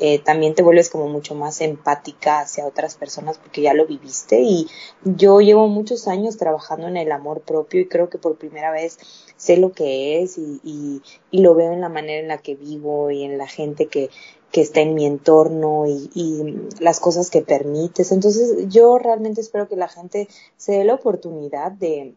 eh, 0.00 0.18
también 0.18 0.56
te 0.56 0.64
vuelves 0.64 0.90
como 0.90 1.06
mucho 1.06 1.36
más 1.36 1.60
empática 1.60 2.40
hacia 2.40 2.66
otras 2.66 2.96
personas 2.96 3.38
porque 3.38 3.62
ya 3.62 3.72
lo 3.72 3.86
viviste 3.86 4.40
y 4.42 4.66
yo 5.04 5.40
llevo 5.40 5.68
muchos 5.68 6.08
años 6.08 6.38
trabajando 6.38 6.88
en 6.88 6.96
el 6.96 7.12
amor 7.12 7.42
propio 7.42 7.82
y 7.82 7.86
creo 7.86 8.10
que 8.10 8.18
por 8.18 8.36
primera 8.36 8.72
vez 8.72 8.98
sé 9.36 9.56
lo 9.56 9.70
que 9.70 10.20
es 10.20 10.36
y, 10.36 10.60
y, 11.30 11.40
lo 11.40 11.54
veo 11.54 11.72
en 11.72 11.80
la 11.80 11.88
manera 11.88 12.20
en 12.20 12.28
la 12.28 12.38
que 12.38 12.56
vivo 12.56 13.12
y 13.12 13.22
en 13.22 13.38
la 13.38 13.46
gente 13.46 13.86
que, 13.86 14.10
que 14.50 14.60
está 14.60 14.80
en 14.80 14.94
mi 14.94 15.06
entorno 15.06 15.84
y, 15.86 16.56
las 16.80 16.98
cosas 17.00 17.30
que 17.30 17.42
permites. 17.42 18.12
Entonces 18.12 18.68
yo 18.68 18.98
realmente 18.98 19.40
espero 19.40 19.68
que 19.68 19.76
la 19.76 19.88
gente 19.88 20.28
se 20.56 20.72
dé 20.72 20.84
la 20.84 20.94
oportunidad 20.94 21.72
de, 21.72 22.14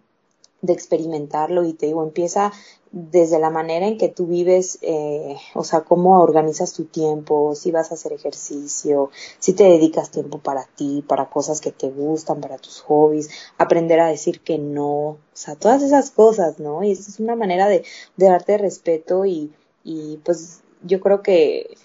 de 0.64 0.74
experimentarlo 0.74 1.66
y 1.66 1.74
te 1.74 1.88
digo, 1.88 2.02
empieza 2.04 2.52
desde 2.92 3.38
la 3.38 3.50
manera 3.50 3.86
en 3.86 3.98
que 3.98 4.08
tú 4.08 4.28
vives, 4.28 4.80
eh, 4.82 5.36
o 5.56 5.64
sea, 5.64 5.82
cómo 5.82 6.22
organizas 6.22 6.74
tu 6.74 6.86
tiempo, 6.86 7.54
si 7.54 7.72
vas 7.72 7.92
a 7.92 7.96
hacer 7.96 8.14
ejercicio, 8.14 9.10
si 9.40 9.54
te 9.54 9.66
dedicas 9.66 10.10
tiempo 10.10 10.40
para 10.40 10.66
ti, 10.76 11.04
para 11.06 11.30
cosas 11.30 11.60
que 11.60 11.72
te 11.72 11.90
gustan, 11.90 12.40
para 12.40 12.58
tus 12.58 12.80
hobbies, 12.82 13.30
aprender 13.58 14.00
a 14.00 14.08
decir 14.08 14.40
que 14.40 14.58
no, 14.58 14.88
o 14.88 15.18
sea, 15.34 15.56
todas 15.56 15.84
esas 15.84 16.12
cosas, 16.12 16.60
¿no? 16.60 16.82
Y 16.84 16.92
esa 16.92 17.12
es 17.12 17.20
una 17.20 17.36
manera 17.36 17.68
de, 17.68 17.84
de 18.16 18.26
darte 18.26 18.58
respeto 18.58 19.26
y, 19.26 19.52
y 19.84 20.18
pues 20.24 20.62
yo 20.82 21.02
creo 21.02 21.22
que 21.22 21.76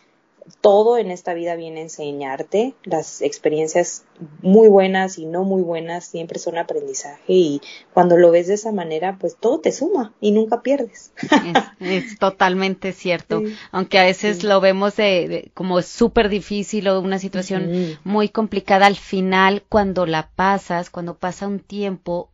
todo 0.61 0.98
en 0.98 1.11
esta 1.11 1.34
vida 1.34 1.54
viene 1.54 1.80
a 1.80 1.84
enseñarte. 1.84 2.74
Las 2.84 3.22
experiencias 3.22 4.04
muy 4.42 4.68
buenas 4.68 5.18
y 5.18 5.26
no 5.26 5.44
muy 5.44 5.62
buenas 5.62 6.04
siempre 6.04 6.38
son 6.38 6.58
aprendizaje 6.58 7.32
y 7.32 7.61
cuando 7.92 8.16
lo 8.16 8.30
ves 8.30 8.48
de 8.48 8.54
esa 8.54 8.72
manera, 8.72 9.16
pues 9.18 9.37
todo 9.37 9.61
te 9.61 9.72
suma 9.72 10.12
y 10.20 10.32
nunca 10.32 10.62
pierdes. 10.62 11.12
Es, 11.80 12.18
totalmente 12.18 12.92
cierto, 12.92 13.42
aunque 13.70 13.98
a 13.98 14.04
veces 14.04 14.44
lo 14.44 14.61
vemos 14.61 14.96
de, 14.96 15.50
como 15.54 15.80
súper 15.82 16.28
difícil 16.28 16.88
o 16.88 17.00
una 17.00 17.18
situación 17.18 17.98
muy 18.04 18.28
complicada, 18.28 18.87
al 18.87 18.96
final 18.96 19.62
cuando 19.68 20.06
la 20.06 20.30
pasas, 20.30 20.90
cuando 20.90 21.16
pasa 21.16 21.46
un 21.46 21.61
tiempo, 21.61 22.30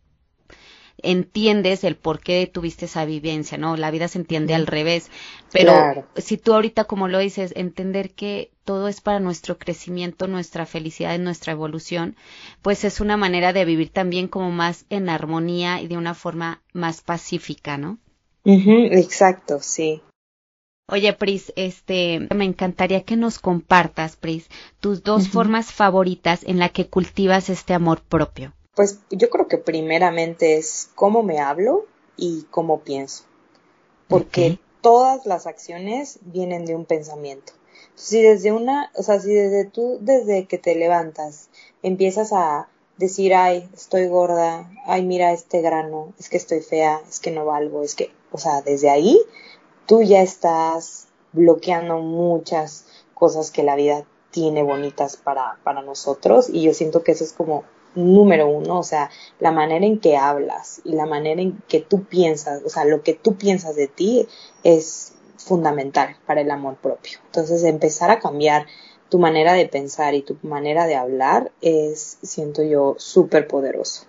entiendes 1.04 1.84
el 1.84 1.96
por 1.96 2.20
qué 2.20 2.50
tuviste 2.52 2.86
esa 2.86 3.04
vivencia, 3.04 3.58
¿no? 3.58 3.76
La 3.76 3.90
vida 3.90 4.08
se 4.08 4.18
entiende 4.18 4.54
al 4.54 4.66
revés. 4.66 5.10
Pero 5.52 6.06
si 6.16 6.36
tú 6.36 6.54
ahorita, 6.54 6.84
como 6.84 7.08
lo 7.08 7.18
dices, 7.18 7.52
entender 7.56 8.10
que 8.10 8.50
todo 8.64 8.88
es 8.88 9.00
para 9.00 9.20
nuestro 9.20 9.58
crecimiento, 9.58 10.26
nuestra 10.26 10.66
felicidad, 10.66 11.18
nuestra 11.18 11.52
evolución, 11.52 12.16
pues 12.62 12.84
es 12.84 13.00
una 13.00 13.16
manera 13.16 13.52
de 13.52 13.64
vivir 13.64 13.90
también 13.90 14.28
como 14.28 14.50
más 14.50 14.86
en 14.90 15.08
armonía 15.08 15.80
y 15.80 15.86
de 15.86 15.96
una 15.96 16.14
forma 16.14 16.62
más 16.72 17.02
pacífica, 17.02 17.78
¿no? 17.78 17.98
exacto, 18.44 19.58
sí. 19.60 20.02
Oye, 20.86 21.14
Pris, 21.14 21.52
este, 21.56 22.28
me 22.34 22.44
encantaría 22.44 23.04
que 23.04 23.16
nos 23.16 23.38
compartas, 23.38 24.16
Pris, 24.16 24.48
tus 24.80 25.02
dos 25.02 25.28
formas 25.28 25.72
favoritas 25.72 26.44
en 26.44 26.58
la 26.58 26.68
que 26.68 26.88
cultivas 26.88 27.48
este 27.48 27.72
amor 27.72 28.02
propio. 28.02 28.52
Pues 28.74 28.98
yo 29.10 29.30
creo 29.30 29.48
que 29.48 29.58
primeramente 29.58 30.56
es 30.56 30.90
cómo 30.94 31.22
me 31.22 31.38
hablo 31.38 31.86
y 32.16 32.42
cómo 32.50 32.80
pienso. 32.80 33.24
Porque 34.08 34.58
todas 34.80 35.26
las 35.26 35.46
acciones 35.46 36.18
vienen 36.22 36.64
de 36.66 36.74
un 36.74 36.84
pensamiento. 36.84 37.52
Si 37.94 38.20
desde 38.20 38.52
una, 38.52 38.90
o 38.96 39.02
sea, 39.02 39.20
si 39.20 39.32
desde 39.32 39.64
tú, 39.64 39.98
desde 40.00 40.46
que 40.46 40.58
te 40.58 40.74
levantas, 40.74 41.48
empiezas 41.82 42.32
a 42.32 42.68
decir, 42.96 43.34
ay, 43.34 43.68
estoy 43.74 44.06
gorda, 44.06 44.70
ay, 44.86 45.04
mira 45.04 45.32
este 45.32 45.60
grano, 45.60 46.12
es 46.18 46.28
que 46.28 46.36
estoy 46.36 46.60
fea, 46.60 47.00
es 47.08 47.20
que 47.20 47.30
no 47.30 47.44
valgo, 47.44 47.82
es 47.82 47.94
que, 47.94 48.10
o 48.30 48.38
sea, 48.38 48.62
desde 48.62 48.90
ahí 48.90 49.20
tú 49.86 50.02
ya 50.02 50.22
estás 50.22 51.08
bloqueando 51.32 51.98
muchas 51.98 52.86
cosas 53.14 53.50
que 53.50 53.62
la 53.62 53.76
vida 53.76 54.04
tiene 54.30 54.62
bonitas 54.62 55.16
para, 55.16 55.58
para 55.64 55.82
nosotros 55.82 56.48
y 56.48 56.62
yo 56.62 56.74
siento 56.74 57.02
que 57.02 57.12
eso 57.12 57.24
es 57.24 57.32
como 57.32 57.64
número 57.94 58.48
uno, 58.48 58.78
o 58.78 58.82
sea, 58.82 59.10
la 59.40 59.52
manera 59.52 59.84
en 59.86 59.98
que 59.98 60.16
hablas 60.16 60.80
y 60.84 60.92
la 60.92 61.06
manera 61.06 61.40
en 61.40 61.62
que 61.68 61.80
tú 61.80 62.04
piensas, 62.04 62.62
o 62.64 62.68
sea, 62.68 62.84
lo 62.84 63.02
que 63.02 63.14
tú 63.14 63.36
piensas 63.36 63.76
de 63.76 63.88
ti 63.88 64.26
es 64.62 65.14
fundamental 65.36 66.16
para 66.26 66.40
el 66.40 66.50
amor 66.50 66.76
propio. 66.76 67.18
Entonces, 67.26 67.64
empezar 67.64 68.10
a 68.10 68.18
cambiar 68.18 68.66
tu 69.08 69.18
manera 69.18 69.52
de 69.52 69.68
pensar 69.68 70.14
y 70.14 70.22
tu 70.22 70.36
manera 70.42 70.86
de 70.86 70.96
hablar 70.96 71.52
es, 71.60 72.18
siento 72.22 72.62
yo, 72.62 72.96
súper 72.98 73.46
poderoso. 73.46 74.06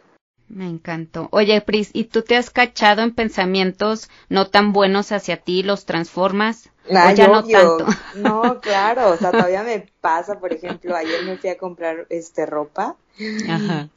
Me 0.48 0.68
encantó. 0.68 1.28
Oye, 1.32 1.60
Pris, 1.62 1.90
¿y 1.94 2.06
tú 2.06 2.22
te 2.22 2.38
has 2.38 2.50
cachado 2.52 3.02
en 3.02 3.14
pensamientos 3.14 4.10
no 4.30 4.48
tan 4.50 4.74
buenos 4.74 5.12
hacia 5.12 5.38
ti, 5.38 5.64
los 5.64 5.86
transformas? 5.86 6.70
Ya 6.90 7.28
no 7.28 7.44
tanto. 7.44 7.86
No, 8.16 8.60
claro, 8.62 9.12
o 9.12 9.18
sea, 9.18 9.32
todavía 9.32 9.64
me 9.64 9.88
pasa, 10.02 10.40
por 10.40 10.54
ejemplo, 10.54 10.96
ayer 10.96 11.24
me 11.24 11.38
fui 11.38 11.50
a 11.50 11.58
comprar 11.58 12.06
este 12.10 12.46
ropa 12.46 12.96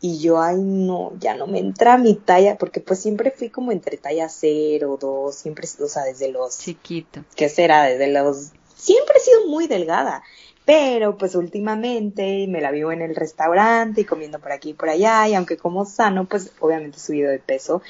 y 0.00 0.18
yo, 0.18 0.40
ay, 0.40 0.56
no, 0.58 1.12
ya 1.18 1.34
no 1.34 1.46
me 1.46 1.58
entra 1.58 1.98
mi 1.98 2.14
talla, 2.14 2.56
porque 2.56 2.80
pues 2.80 3.00
siempre 3.00 3.30
fui 3.30 3.50
como 3.50 3.72
entre 3.72 3.96
talla 3.96 4.28
cero, 4.28 4.98
dos, 5.00 5.34
siempre, 5.34 5.68
o 5.80 5.88
sea, 5.88 6.04
desde 6.04 6.30
los... 6.30 6.58
Chiquito. 6.58 7.24
¿Qué 7.36 7.48
será? 7.48 7.84
Desde 7.84 8.12
los... 8.12 8.52
Siempre 8.74 9.16
he 9.16 9.20
sido 9.20 9.46
muy 9.48 9.66
delgada. 9.66 10.22
Pero 10.64 11.16
pues 11.16 11.34
últimamente 11.34 12.46
me 12.46 12.60
la 12.60 12.70
vivo 12.70 12.92
en 12.92 13.00
el 13.00 13.16
restaurante 13.16 14.02
y 14.02 14.04
comiendo 14.04 14.38
por 14.38 14.52
aquí 14.52 14.70
y 14.70 14.74
por 14.74 14.90
allá 14.90 15.26
y 15.26 15.32
aunque 15.32 15.56
como 15.56 15.86
sano, 15.86 16.26
pues 16.26 16.52
obviamente 16.60 16.98
he 16.98 17.00
subido 17.00 17.30
de 17.30 17.38
peso 17.38 17.80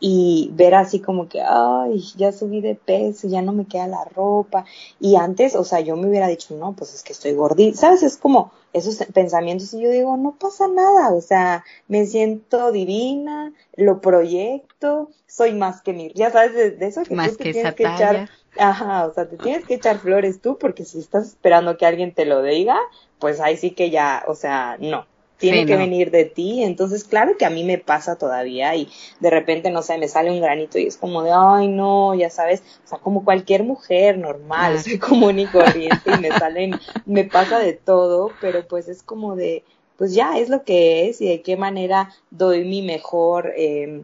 y 0.00 0.50
ver 0.52 0.74
así 0.74 1.00
como 1.00 1.28
que, 1.28 1.40
ay, 1.42 2.02
ya 2.16 2.32
subí 2.32 2.60
de 2.60 2.74
peso, 2.74 3.28
ya 3.28 3.42
no 3.42 3.52
me 3.52 3.66
queda 3.66 3.86
la 3.86 4.04
ropa. 4.04 4.64
Y 5.00 5.16
antes, 5.16 5.54
o 5.56 5.64
sea, 5.64 5.80
yo 5.80 5.96
me 5.96 6.08
hubiera 6.08 6.28
dicho, 6.28 6.54
no, 6.56 6.74
pues 6.74 6.94
es 6.94 7.02
que 7.02 7.12
estoy 7.12 7.32
gordita, 7.32 7.76
¿sabes? 7.76 8.02
Es 8.02 8.16
como 8.16 8.52
esos 8.72 8.96
pensamientos 9.12 9.72
y 9.74 9.80
yo 9.80 9.90
digo, 9.90 10.16
no 10.16 10.36
pasa 10.38 10.68
nada, 10.68 11.12
o 11.12 11.20
sea, 11.20 11.64
me 11.88 12.06
siento 12.06 12.70
divina, 12.70 13.52
lo 13.76 14.00
proyecto, 14.00 15.10
soy 15.26 15.52
más 15.52 15.82
que 15.82 15.92
mi, 15.92 16.12
ya 16.14 16.30
sabes, 16.30 16.54
de, 16.54 16.86
eso 16.86 17.02
que 17.02 17.14
más 17.14 17.36
que 17.36 17.50
esa 17.50 17.72
talla. 17.74 18.28
Ajá, 18.58 19.06
o 19.06 19.14
sea, 19.14 19.28
te 19.28 19.36
tienes 19.36 19.64
que 19.66 19.74
echar 19.74 19.98
flores 19.98 20.40
tú 20.40 20.58
porque 20.58 20.84
si 20.84 20.98
estás 20.98 21.28
esperando 21.28 21.76
que 21.76 21.86
alguien 21.86 22.12
te 22.12 22.24
lo 22.24 22.42
diga, 22.42 22.76
pues 23.18 23.40
ahí 23.40 23.56
sí 23.56 23.70
que 23.70 23.90
ya, 23.90 24.24
o 24.26 24.34
sea, 24.34 24.76
no. 24.80 25.06
Tiene 25.38 25.66
que 25.66 25.76
venir 25.76 26.10
de 26.10 26.24
ti, 26.24 26.64
entonces 26.64 27.04
claro 27.04 27.36
que 27.38 27.44
a 27.44 27.50
mí 27.50 27.62
me 27.62 27.78
pasa 27.78 28.16
todavía 28.16 28.74
y 28.74 28.88
de 29.20 29.30
repente, 29.30 29.70
no 29.70 29.82
sé, 29.82 29.96
me 29.96 30.08
sale 30.08 30.32
un 30.32 30.40
granito 30.40 30.78
y 30.78 30.86
es 30.86 30.96
como 30.96 31.22
de, 31.22 31.30
ay 31.32 31.68
no, 31.68 32.14
ya 32.14 32.28
sabes, 32.28 32.62
o 32.84 32.88
sea, 32.88 32.98
como 32.98 33.24
cualquier 33.24 33.62
mujer 33.62 34.18
normal, 34.18 34.80
soy 34.82 34.98
común 34.98 35.38
y 35.38 35.46
corriente 35.46 36.10
y 36.12 36.20
me 36.20 36.30
salen, 36.30 36.74
me 37.06 37.22
pasa 37.24 37.60
de 37.60 37.72
todo, 37.72 38.32
pero 38.40 38.66
pues 38.66 38.88
es 38.88 39.04
como 39.04 39.36
de, 39.36 39.62
pues 39.96 40.12
ya 40.12 40.38
es 40.38 40.48
lo 40.48 40.64
que 40.64 41.08
es 41.08 41.20
y 41.20 41.28
de 41.28 41.42
qué 41.42 41.56
manera 41.56 42.12
doy 42.30 42.64
mi 42.64 42.82
mejor, 42.82 43.52
eh, 43.56 44.02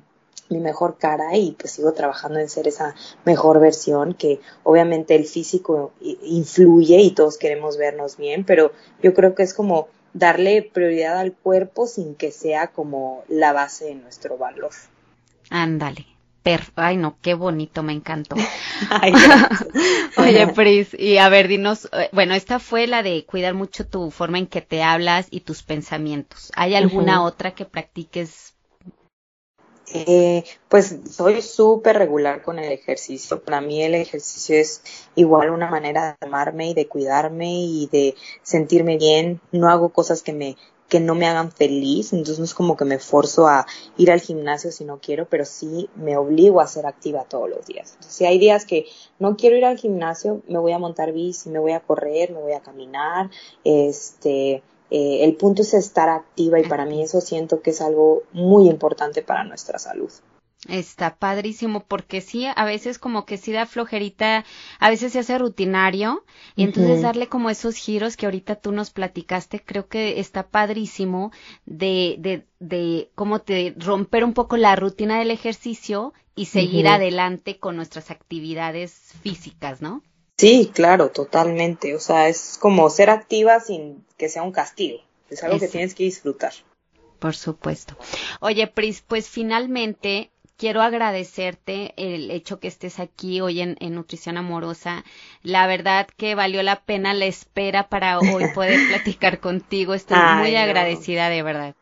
mi 0.50 0.58
mejor 0.58 0.98
cara 0.98 1.36
y 1.36 1.52
pues 1.52 1.72
sigo 1.72 1.92
trabajando 1.94 2.38
en 2.38 2.48
ser 2.48 2.68
esa 2.68 2.94
mejor 3.24 3.60
versión 3.60 4.14
que 4.14 4.40
obviamente 4.62 5.14
el 5.14 5.24
físico 5.24 5.92
influye 6.00 7.00
y 7.00 7.10
todos 7.10 7.38
queremos 7.38 7.76
vernos 7.76 8.16
bien, 8.16 8.44
pero 8.44 8.72
yo 9.02 9.14
creo 9.14 9.34
que 9.34 9.42
es 9.42 9.54
como 9.54 9.88
darle 10.14 10.62
prioridad 10.62 11.18
al 11.18 11.32
cuerpo 11.34 11.86
sin 11.86 12.14
que 12.14 12.30
sea 12.30 12.68
como 12.68 13.24
la 13.28 13.52
base 13.52 13.86
de 13.86 13.94
nuestro 13.96 14.38
valor. 14.38 14.70
Ándale. 15.50 16.06
Ay, 16.76 16.98
no, 16.98 17.16
qué 17.22 17.34
bonito, 17.34 17.82
me 17.82 17.94
encantó. 17.94 18.36
Oye, 20.18 20.46
Pris, 20.48 20.94
y 20.98 21.16
a 21.16 21.28
ver, 21.28 21.48
dinos, 21.48 21.88
eh, 21.92 22.10
bueno, 22.12 22.34
esta 22.34 22.58
fue 22.58 22.86
la 22.86 23.02
de 23.02 23.24
cuidar 23.24 23.54
mucho 23.54 23.86
tu 23.86 24.10
forma 24.10 24.38
en 24.38 24.46
que 24.46 24.60
te 24.60 24.82
hablas 24.82 25.26
y 25.30 25.40
tus 25.40 25.62
pensamientos. 25.62 26.52
¿Hay 26.54 26.74
alguna 26.74 27.22
otra 27.22 27.54
que 27.54 27.64
practiques 27.64 28.53
eh, 29.94 30.42
pues 30.68 30.98
soy 31.08 31.40
súper 31.40 31.96
regular 31.96 32.42
con 32.42 32.58
el 32.58 32.72
ejercicio. 32.72 33.42
Para 33.42 33.60
mí 33.60 33.80
el 33.80 33.94
ejercicio 33.94 34.56
es 34.56 34.82
igual 35.14 35.50
una 35.50 35.70
manera 35.70 36.18
de 36.20 36.26
amarme 36.26 36.70
y 36.70 36.74
de 36.74 36.88
cuidarme 36.88 37.54
y 37.54 37.88
de 37.92 38.16
sentirme 38.42 38.98
bien. 38.98 39.40
No 39.52 39.70
hago 39.70 39.90
cosas 39.90 40.22
que 40.22 40.32
me 40.32 40.56
que 40.88 41.00
no 41.00 41.14
me 41.14 41.26
hagan 41.26 41.50
feliz, 41.50 42.12
entonces 42.12 42.38
no 42.38 42.44
es 42.44 42.54
como 42.54 42.76
que 42.76 42.84
me 42.84 42.98
forzo 42.98 43.48
a 43.48 43.66
ir 43.96 44.10
al 44.10 44.20
gimnasio 44.20 44.70
si 44.70 44.84
no 44.84 44.98
quiero, 44.98 45.26
pero 45.26 45.44
sí 45.44 45.88
me 45.96 46.16
obligo 46.16 46.60
a 46.60 46.66
ser 46.66 46.86
activa 46.86 47.24
todos 47.24 47.48
los 47.48 47.66
días. 47.66 47.92
Entonces, 47.94 48.14
si 48.14 48.26
hay 48.26 48.38
días 48.38 48.66
que 48.66 48.86
no 49.18 49.36
quiero 49.36 49.56
ir 49.56 49.64
al 49.64 49.78
gimnasio, 49.78 50.42
me 50.46 50.58
voy 50.58 50.72
a 50.72 50.78
montar 50.78 51.12
bici, 51.12 51.48
me 51.48 51.58
voy 51.58 51.72
a 51.72 51.80
correr, 51.80 52.32
me 52.32 52.40
voy 52.40 52.52
a 52.52 52.60
caminar, 52.60 53.30
este, 53.64 54.62
eh, 54.96 55.24
el 55.24 55.34
punto 55.34 55.62
es 55.62 55.74
estar 55.74 56.08
activa 56.08 56.60
y 56.60 56.68
para 56.68 56.86
mí 56.86 57.02
eso 57.02 57.20
siento 57.20 57.62
que 57.62 57.70
es 57.70 57.80
algo 57.80 58.22
muy 58.32 58.68
importante 58.68 59.22
para 59.22 59.42
nuestra 59.42 59.76
salud. 59.80 60.08
Está 60.68 61.16
padrísimo 61.16 61.80
porque 61.80 62.20
sí, 62.20 62.46
a 62.46 62.64
veces 62.64 63.00
como 63.00 63.26
que 63.26 63.36
sí 63.36 63.50
da 63.50 63.66
flojerita, 63.66 64.44
a 64.78 64.90
veces 64.90 65.12
se 65.12 65.18
hace 65.18 65.36
rutinario 65.36 66.24
y 66.54 66.62
entonces 66.62 67.02
darle 67.02 67.26
como 67.26 67.50
esos 67.50 67.74
giros 67.74 68.16
que 68.16 68.26
ahorita 68.26 68.54
tú 68.54 68.70
nos 68.70 68.90
platicaste, 68.90 69.64
creo 69.64 69.88
que 69.88 70.20
está 70.20 70.46
padrísimo 70.46 71.32
de, 71.66 72.14
de, 72.20 72.46
de 72.60 73.10
cómo 73.16 73.40
te 73.40 73.74
romper 73.76 74.22
un 74.22 74.32
poco 74.32 74.56
la 74.56 74.76
rutina 74.76 75.18
del 75.18 75.32
ejercicio 75.32 76.14
y 76.36 76.44
seguir 76.44 76.86
adelante 76.86 77.58
con 77.58 77.74
nuestras 77.74 78.12
actividades 78.12 78.92
físicas, 79.22 79.82
¿no? 79.82 80.02
Sí, 80.36 80.70
claro, 80.74 81.10
totalmente. 81.10 81.94
O 81.94 82.00
sea, 82.00 82.28
es 82.28 82.58
como 82.60 82.90
ser 82.90 83.10
activa 83.10 83.60
sin 83.60 84.04
que 84.16 84.28
sea 84.28 84.42
un 84.42 84.52
castigo. 84.52 84.98
Es 85.30 85.42
algo 85.42 85.58
que 85.58 85.68
tienes 85.68 85.94
que 85.94 86.04
disfrutar. 86.04 86.52
Por 87.18 87.34
supuesto. 87.34 87.96
Oye, 88.40 88.66
Pris, 88.66 89.02
pues 89.06 89.28
finalmente 89.28 90.30
quiero 90.56 90.82
agradecerte 90.82 91.94
el 91.96 92.30
hecho 92.30 92.60
que 92.60 92.68
estés 92.68 93.00
aquí 93.00 93.40
hoy 93.40 93.60
en, 93.60 93.76
Nutrición 93.94 94.36
Amorosa. 94.36 95.04
La 95.42 95.66
verdad 95.66 96.06
que 96.16 96.34
valió 96.34 96.62
la 96.62 96.84
pena 96.84 97.14
la 97.14 97.26
espera 97.26 97.88
para 97.88 98.18
hoy 98.18 98.44
poder 98.54 98.78
platicar 98.88 99.40
contigo. 99.40 99.94
Estoy 99.94 100.18
muy 100.38 100.54
agradecida 100.56 101.28
de 101.28 101.42
verdad. 101.42 101.74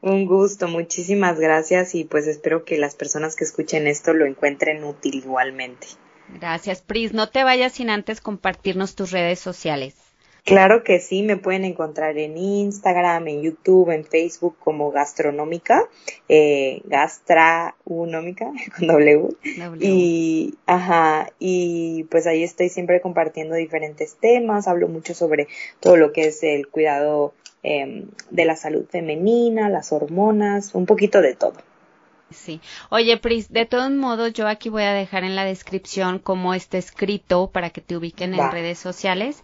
Un 0.00 0.26
gusto, 0.26 0.68
muchísimas 0.68 1.40
gracias 1.40 1.94
y 1.94 2.04
pues 2.04 2.26
espero 2.26 2.64
que 2.66 2.76
las 2.76 2.94
personas 2.94 3.36
que 3.36 3.44
escuchen 3.44 3.86
esto 3.86 4.12
lo 4.12 4.26
encuentren 4.26 4.84
útil 4.84 5.14
igualmente. 5.14 5.86
Gracias, 6.40 6.82
Pris. 6.82 7.12
No 7.12 7.28
te 7.28 7.44
vayas 7.44 7.72
sin 7.72 7.90
antes 7.90 8.20
compartirnos 8.20 8.94
tus 8.94 9.10
redes 9.10 9.38
sociales. 9.38 9.94
Claro 10.44 10.84
que 10.84 11.00
sí, 11.00 11.22
me 11.22 11.38
pueden 11.38 11.64
encontrar 11.64 12.18
en 12.18 12.36
Instagram, 12.36 13.28
en 13.28 13.42
YouTube, 13.42 13.90
en 13.90 14.04
Facebook 14.04 14.56
como 14.58 14.90
Gastronómica, 14.90 15.88
eh, 16.28 16.82
Gastraunómica 16.84 18.52
con 18.78 18.86
W. 18.88 19.28
Y, 19.80 20.54
ajá, 20.66 21.30
y 21.38 22.04
pues 22.10 22.26
ahí 22.26 22.42
estoy 22.42 22.68
siempre 22.68 23.00
compartiendo 23.00 23.54
diferentes 23.54 24.16
temas, 24.16 24.68
hablo 24.68 24.88
mucho 24.88 25.14
sobre 25.14 25.48
todo 25.80 25.96
lo 25.96 26.12
que 26.12 26.26
es 26.26 26.42
el 26.42 26.68
cuidado 26.68 27.32
em, 27.62 28.08
de 28.30 28.44
la 28.44 28.56
salud 28.56 28.84
femenina, 28.90 29.70
las 29.70 29.92
hormonas, 29.92 30.74
un 30.74 30.84
poquito 30.84 31.22
de 31.22 31.34
todo. 31.34 31.54
Sí. 32.34 32.60
Oye, 32.90 33.16
Pris, 33.16 33.52
de 33.52 33.66
todos 33.66 33.90
modos, 33.90 34.32
yo 34.32 34.46
aquí 34.48 34.68
voy 34.68 34.82
a 34.82 34.92
dejar 34.92 35.24
en 35.24 35.36
la 35.36 35.44
descripción 35.44 36.18
cómo 36.18 36.54
está 36.54 36.78
escrito 36.78 37.48
para 37.48 37.70
que 37.70 37.80
te 37.80 37.96
ubiquen 37.96 38.34
en 38.34 38.50
redes 38.50 38.78
sociales. 38.78 39.42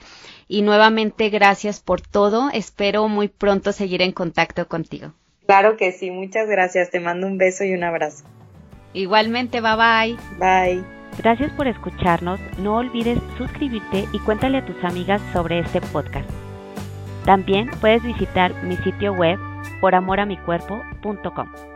Y 0.49 0.63
nuevamente, 0.63 1.31
gracias 1.31 1.81
por 1.81 2.01
todo. 2.01 2.51
Espero 2.53 3.09
muy 3.09 3.29
pronto 3.29 3.73
seguir 3.73 4.03
en 4.03 4.13
contacto 4.13 4.67
contigo. 4.69 5.13
Claro 5.47 5.77
que 5.77 5.93
sí, 5.93 6.11
muchas 6.11 6.49
gracias. 6.49 6.91
Te 6.91 7.01
mando 7.01 7.27
un 7.27 7.39
beso 7.39 7.65
y 7.65 7.73
un 7.73 7.85
abrazo. 7.85 8.25
Igualmente, 8.93 9.61
bye 9.61 9.77
bye. 9.77 10.17
Bye. 10.39 10.85
Gracias 11.19 11.53
por 11.53 11.69
escucharnos. 11.69 12.41
No 12.59 12.77
olvides 12.77 13.19
suscribirte 13.37 14.07
y 14.13 14.19
cuéntale 14.21 14.59
a 14.59 14.67
tus 14.67 14.83
amigas 14.85 15.21
sobre 15.33 15.61
este 15.61 15.81
podcast. 15.81 16.29
También 17.25 17.71
puedes 17.81 18.03
visitar 18.03 18.55
mi 18.63 18.77
sitio 18.79 19.13
web 19.13 19.39
poramoramicuerpo.com. 19.81 21.70